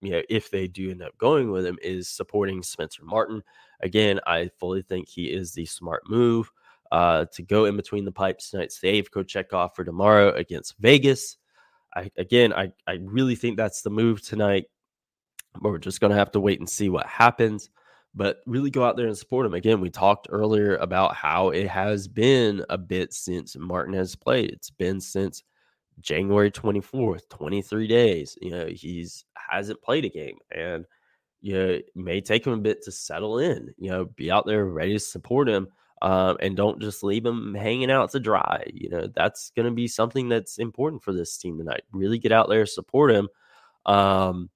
you 0.00 0.10
know 0.12 0.22
if 0.28 0.50
they 0.50 0.66
do 0.66 0.90
end 0.90 1.02
up 1.02 1.16
going 1.18 1.50
with 1.50 1.66
him, 1.66 1.78
is 1.82 2.08
supporting 2.08 2.62
Spencer 2.62 3.04
Martin. 3.04 3.42
Again, 3.80 4.20
I 4.26 4.50
fully 4.58 4.82
think 4.82 5.08
he 5.08 5.26
is 5.26 5.52
the 5.52 5.64
smart 5.64 6.02
move 6.08 6.50
uh, 6.90 7.26
to 7.32 7.42
go 7.42 7.64
in 7.66 7.76
between 7.76 8.04
the 8.04 8.12
pipes 8.12 8.50
tonight, 8.50 8.72
save 8.72 9.10
Kochetkov 9.10 9.74
for 9.74 9.84
tomorrow 9.84 10.32
against 10.32 10.76
Vegas. 10.78 11.36
I 11.94 12.10
again, 12.16 12.52
I 12.52 12.72
I 12.86 12.98
really 13.02 13.36
think 13.36 13.56
that's 13.56 13.82
the 13.82 13.90
move 13.90 14.22
tonight. 14.22 14.66
But 15.60 15.70
we're 15.70 15.78
just 15.78 16.00
to 16.00 16.10
have 16.10 16.32
to 16.32 16.40
wait 16.40 16.60
and 16.60 16.68
see 16.68 16.88
what 16.88 17.06
happens 17.06 17.70
but 18.14 18.40
really 18.46 18.70
go 18.70 18.84
out 18.84 18.96
there 18.96 19.06
and 19.06 19.16
support 19.16 19.46
him. 19.46 19.54
Again, 19.54 19.80
we 19.80 19.90
talked 19.90 20.26
earlier 20.30 20.76
about 20.76 21.14
how 21.14 21.50
it 21.50 21.68
has 21.68 22.08
been 22.08 22.64
a 22.68 22.78
bit 22.78 23.12
since 23.12 23.56
Martin 23.56 23.94
has 23.94 24.16
played. 24.16 24.50
It's 24.50 24.70
been 24.70 25.00
since 25.00 25.42
January 26.00 26.50
24th, 26.50 27.28
23 27.30 27.86
days. 27.86 28.38
You 28.40 28.50
know, 28.50 28.66
he's 28.66 29.24
hasn't 29.34 29.82
played 29.82 30.04
a 30.04 30.10
game 30.10 30.36
and 30.54 30.84
you 31.40 31.54
know, 31.54 31.68
it 31.68 31.86
may 31.94 32.20
take 32.20 32.46
him 32.46 32.52
a 32.52 32.58
bit 32.58 32.82
to 32.82 32.92
settle 32.92 33.38
in, 33.38 33.72
you 33.78 33.90
know, 33.90 34.04
be 34.04 34.30
out 34.30 34.46
there 34.46 34.64
ready 34.64 34.94
to 34.94 34.98
support 34.98 35.48
him. 35.48 35.68
Um, 36.00 36.36
and 36.40 36.56
don't 36.56 36.80
just 36.80 37.02
leave 37.02 37.26
him 37.26 37.54
hanging 37.54 37.90
out 37.90 38.12
to 38.12 38.20
dry. 38.20 38.62
You 38.72 38.88
know, 38.88 39.08
that's 39.14 39.50
going 39.50 39.66
to 39.66 39.74
be 39.74 39.88
something 39.88 40.28
that's 40.28 40.58
important 40.58 41.02
for 41.02 41.12
this 41.12 41.36
team 41.36 41.58
tonight. 41.58 41.82
Really 41.92 42.18
get 42.18 42.30
out 42.30 42.48
there, 42.48 42.66
support 42.66 43.10
him. 43.10 43.28
Um, 43.84 44.48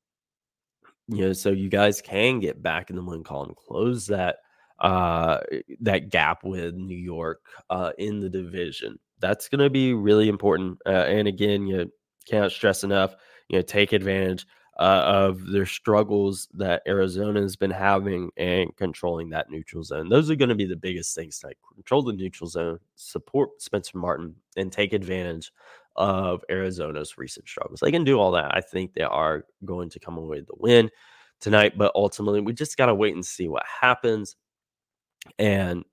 you 1.09 1.26
know, 1.26 1.33
so 1.33 1.50
you 1.50 1.68
guys 1.68 2.00
can 2.00 2.38
get 2.38 2.62
back 2.62 2.90
in 2.90 2.96
the 2.96 3.02
win 3.02 3.24
column, 3.24 3.55
close 3.57 4.07
that 4.07 4.37
uh 4.78 5.38
that 5.81 6.11
gap 6.11 6.42
with 6.42 6.74
New 6.74 6.96
York 6.96 7.40
uh 7.70 7.92
in 7.98 8.20
the 8.20 8.28
division. 8.28 8.98
That's 9.23 9.49
going 9.49 9.61
to 9.61 9.71
be 9.71 9.95
really 9.95 10.29
important. 10.29 10.79
Uh, 10.85 10.91
and 10.91 11.27
again, 11.27 11.67
you 11.67 11.91
can't 12.29 12.53
stress 12.53 12.85
enough, 12.85 13.15
you 13.49 13.57
know, 13.57 13.63
take 13.63 13.93
advantage 13.95 14.47
uh, 14.79 15.05
of 15.07 15.47
their 15.47 15.67
struggles 15.67 16.49
that 16.55 16.83
Arizona 16.87 17.41
has 17.41 17.57
been 17.57 17.71
having 17.71 18.31
and 18.37 18.75
controlling 18.77 19.31
that 19.31 19.51
neutral 19.51 19.85
zone. 19.85 20.09
Those 20.09 20.31
are 20.31 20.35
going 20.35 20.49
to 20.49 20.55
be 20.55 20.67
the 20.67 20.77
biggest 20.77 21.15
things 21.15 21.39
tonight. 21.39 21.57
Control 21.75 22.03
the 22.03 22.13
neutral 22.13 22.49
zone, 22.49 22.79
support 22.97 23.63
Spencer 23.63 23.99
Martin, 23.99 24.35
and 24.57 24.73
take 24.73 24.93
advantage 24.93 25.53
of 25.97 26.43
Arizona's 26.51 27.19
recent 27.19 27.47
struggles. 27.47 27.81
They 27.81 27.93
can 27.93 28.05
do 28.05 28.19
all 28.19 28.33
that. 28.33 28.55
I 28.55 28.61
think 28.61 28.95
they 28.95 29.03
are 29.03 29.45
going 29.65 29.91
to 29.91 30.01
come 30.01 30.17
away 30.17 30.39
with 30.39 30.49
the 30.49 30.55
win 30.59 30.91
tonight, 31.41 31.77
but 31.77 31.93
ultimately 31.95 32.41
we 32.41 32.55
just 32.55 32.77
got 32.77 32.87
to 32.87 32.95
wait 32.95 33.15
and 33.15 33.25
see 33.25 33.49
what 33.49 33.65
happens. 33.81 34.37
And 35.39 35.85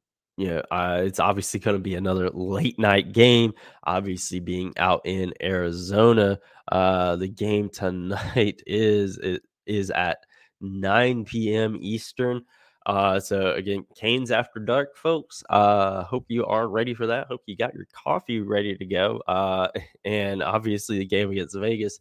know, 0.48 0.64
uh, 0.72 1.02
it's 1.04 1.20
obviously 1.20 1.60
going 1.60 1.76
to 1.76 1.84
be 1.84 1.96
another 1.96 2.30
late 2.30 2.80
night 2.80 3.12
game. 3.12 3.54
Obviously, 3.84 4.40
being 4.40 4.74
out 4.78 5.02
in 5.04 5.34
Arizona, 5.42 6.40
uh, 6.72 7.18
the 7.18 7.28
game 7.28 7.70
tonight 7.70 8.62
is 8.68 9.20
is 9.66 9.92
at 9.92 10.26
9 10.62 11.26
p.m. 11.26 11.78
Eastern. 11.82 12.44
Uh, 12.86 13.20
so 13.20 13.52
again, 13.54 13.86
Canes 13.96 14.32
after 14.32 14.60
dark, 14.60 14.96
folks. 14.96 15.44
Uh, 15.50 16.04
hope 16.04 16.26
you 16.30 16.46
are 16.46 16.68
ready 16.68 16.94
for 16.94 17.08
that. 17.08 17.28
Hope 17.28 17.42
you 17.46 17.56
got 17.56 17.76
your 17.76 17.88
coffee 17.92 18.40
ready 18.40 18.76
to 18.76 18.86
go. 18.86 19.22
Uh, 19.28 19.68
and 20.06 20.42
obviously 20.42 20.98
the 21.00 21.06
game 21.06 21.30
against 21.32 21.58
Vegas, 21.58 22.00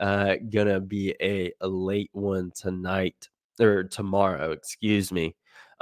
uh, 0.00 0.34
gonna 0.50 0.80
be 0.80 1.14
a, 1.20 1.52
a 1.60 1.68
late 1.68 2.10
one 2.12 2.50
tonight 2.54 3.28
or 3.60 3.84
tomorrow, 3.84 4.52
excuse 4.52 5.12
me. 5.12 5.34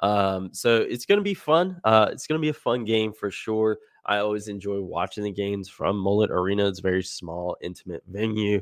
Um, 0.03 0.51
so 0.53 0.77
it's 0.77 1.07
gonna 1.07 1.23
be 1.23 1.35
fun. 1.35 1.81
Uh, 1.85 2.09
it's 2.11 2.27
gonna 2.27 2.41
be 2.41 2.49
a 2.49 2.55
fun 2.55 2.85
game 2.85 3.13
for 3.13 3.31
sure. 3.31 3.79
I 4.07 4.19
always 4.19 4.49
enjoy 4.49 4.81
watching 4.81 5.25
the 5.25 5.33
games 5.33 5.69
from 5.69 5.97
Mullet 5.97 6.31
Arena. 6.31 6.69
It's 6.69 6.81
very 6.81 7.03
small, 7.03 7.57
intimate 7.63 8.03
venue. 8.07 8.61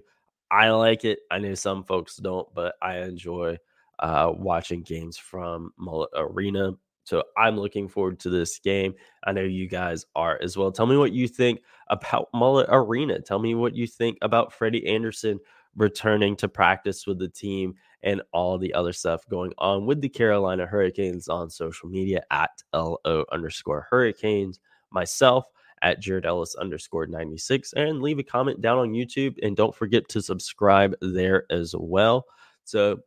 I 0.51 0.71
like 0.71 1.05
it. 1.05 1.21
I 1.31 1.39
know 1.39 1.55
some 1.55 1.83
folks 1.83 2.17
don't, 2.17 2.47
but 2.55 2.75
I 2.83 2.99
enjoy 2.99 3.59
uh, 3.99 4.33
watching 4.35 4.83
games 4.83 5.17
from 5.17 5.73
Mullet 5.79 6.11
Arena. 6.15 6.73
So 7.05 7.25
I'm 7.37 7.59
looking 7.59 7.89
forward 7.89 8.21
to 8.21 8.31
this 8.31 8.59
game. 8.59 8.95
I 9.25 9.33
know 9.33 9.43
you 9.43 9.67
guys 9.67 10.07
are 10.15 10.39
as 10.41 10.57
well. 10.57 10.71
Tell 10.71 10.87
me 10.87 10.97
what 10.97 11.13
you 11.13 11.27
think 11.27 11.61
about 11.89 12.29
Mullet 12.33 12.69
Arena. 12.71 13.21
Tell 13.21 13.41
me 13.41 13.55
what 13.55 13.75
you 13.75 13.87
think 13.87 14.19
about 14.23 14.53
Freddie 14.53 14.87
Andersen 14.87 15.41
returning 15.75 16.37
to 16.37 16.49
practice 16.49 17.07
with 17.07 17.19
the 17.19 17.29
team 17.29 17.75
and 18.03 18.23
all 18.33 18.59
the 18.59 18.75
other 18.75 18.93
stuff 18.93 19.27
going 19.29 19.53
on 19.59 19.87
with 19.87 20.01
the 20.01 20.09
Carolina 20.09 20.67
Hurricanes 20.67 21.29
on 21.29 21.51
social 21.51 21.89
media 21.89 22.23
at 22.31 22.51
LO 22.75 23.25
underscore 23.31 23.87
Hurricanes. 23.91 24.59
Myself 24.91 25.47
at 25.83 26.01
Jared 26.01 26.27
Ellis 26.27 26.55
underscore 26.55 27.07
96 27.07 27.73
and 27.75 28.03
leave 28.03 28.19
a 28.19 28.23
comment 28.23 28.61
down 28.61 28.79
on 28.79 28.93
YouTube. 28.93 29.37
And 29.43 29.57
don't 29.57 29.75
forget 29.75 30.09
to 30.11 30.23
subscribe 30.23 30.95
there 31.01 31.45
as 31.51 31.75
well. 31.77 32.25
So 32.65 33.01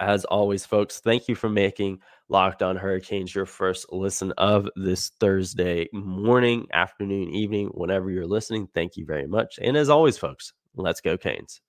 as 0.00 0.24
always, 0.24 0.66
folks, 0.66 1.00
thank 1.00 1.28
you 1.28 1.34
for 1.34 1.48
making 1.48 2.00
Locked 2.28 2.62
On 2.62 2.76
Hurricanes 2.76 3.34
your 3.34 3.46
first 3.46 3.92
listen 3.92 4.32
of 4.38 4.68
this 4.76 5.10
Thursday 5.20 5.88
morning, 5.92 6.66
afternoon, 6.72 7.30
evening, 7.30 7.68
whenever 7.68 8.10
you're 8.10 8.26
listening. 8.26 8.68
Thank 8.74 8.96
you 8.96 9.04
very 9.04 9.26
much. 9.26 9.58
And 9.60 9.76
as 9.76 9.88
always, 9.88 10.18
folks, 10.18 10.52
let's 10.74 11.00
go, 11.00 11.16
Canes. 11.16 11.60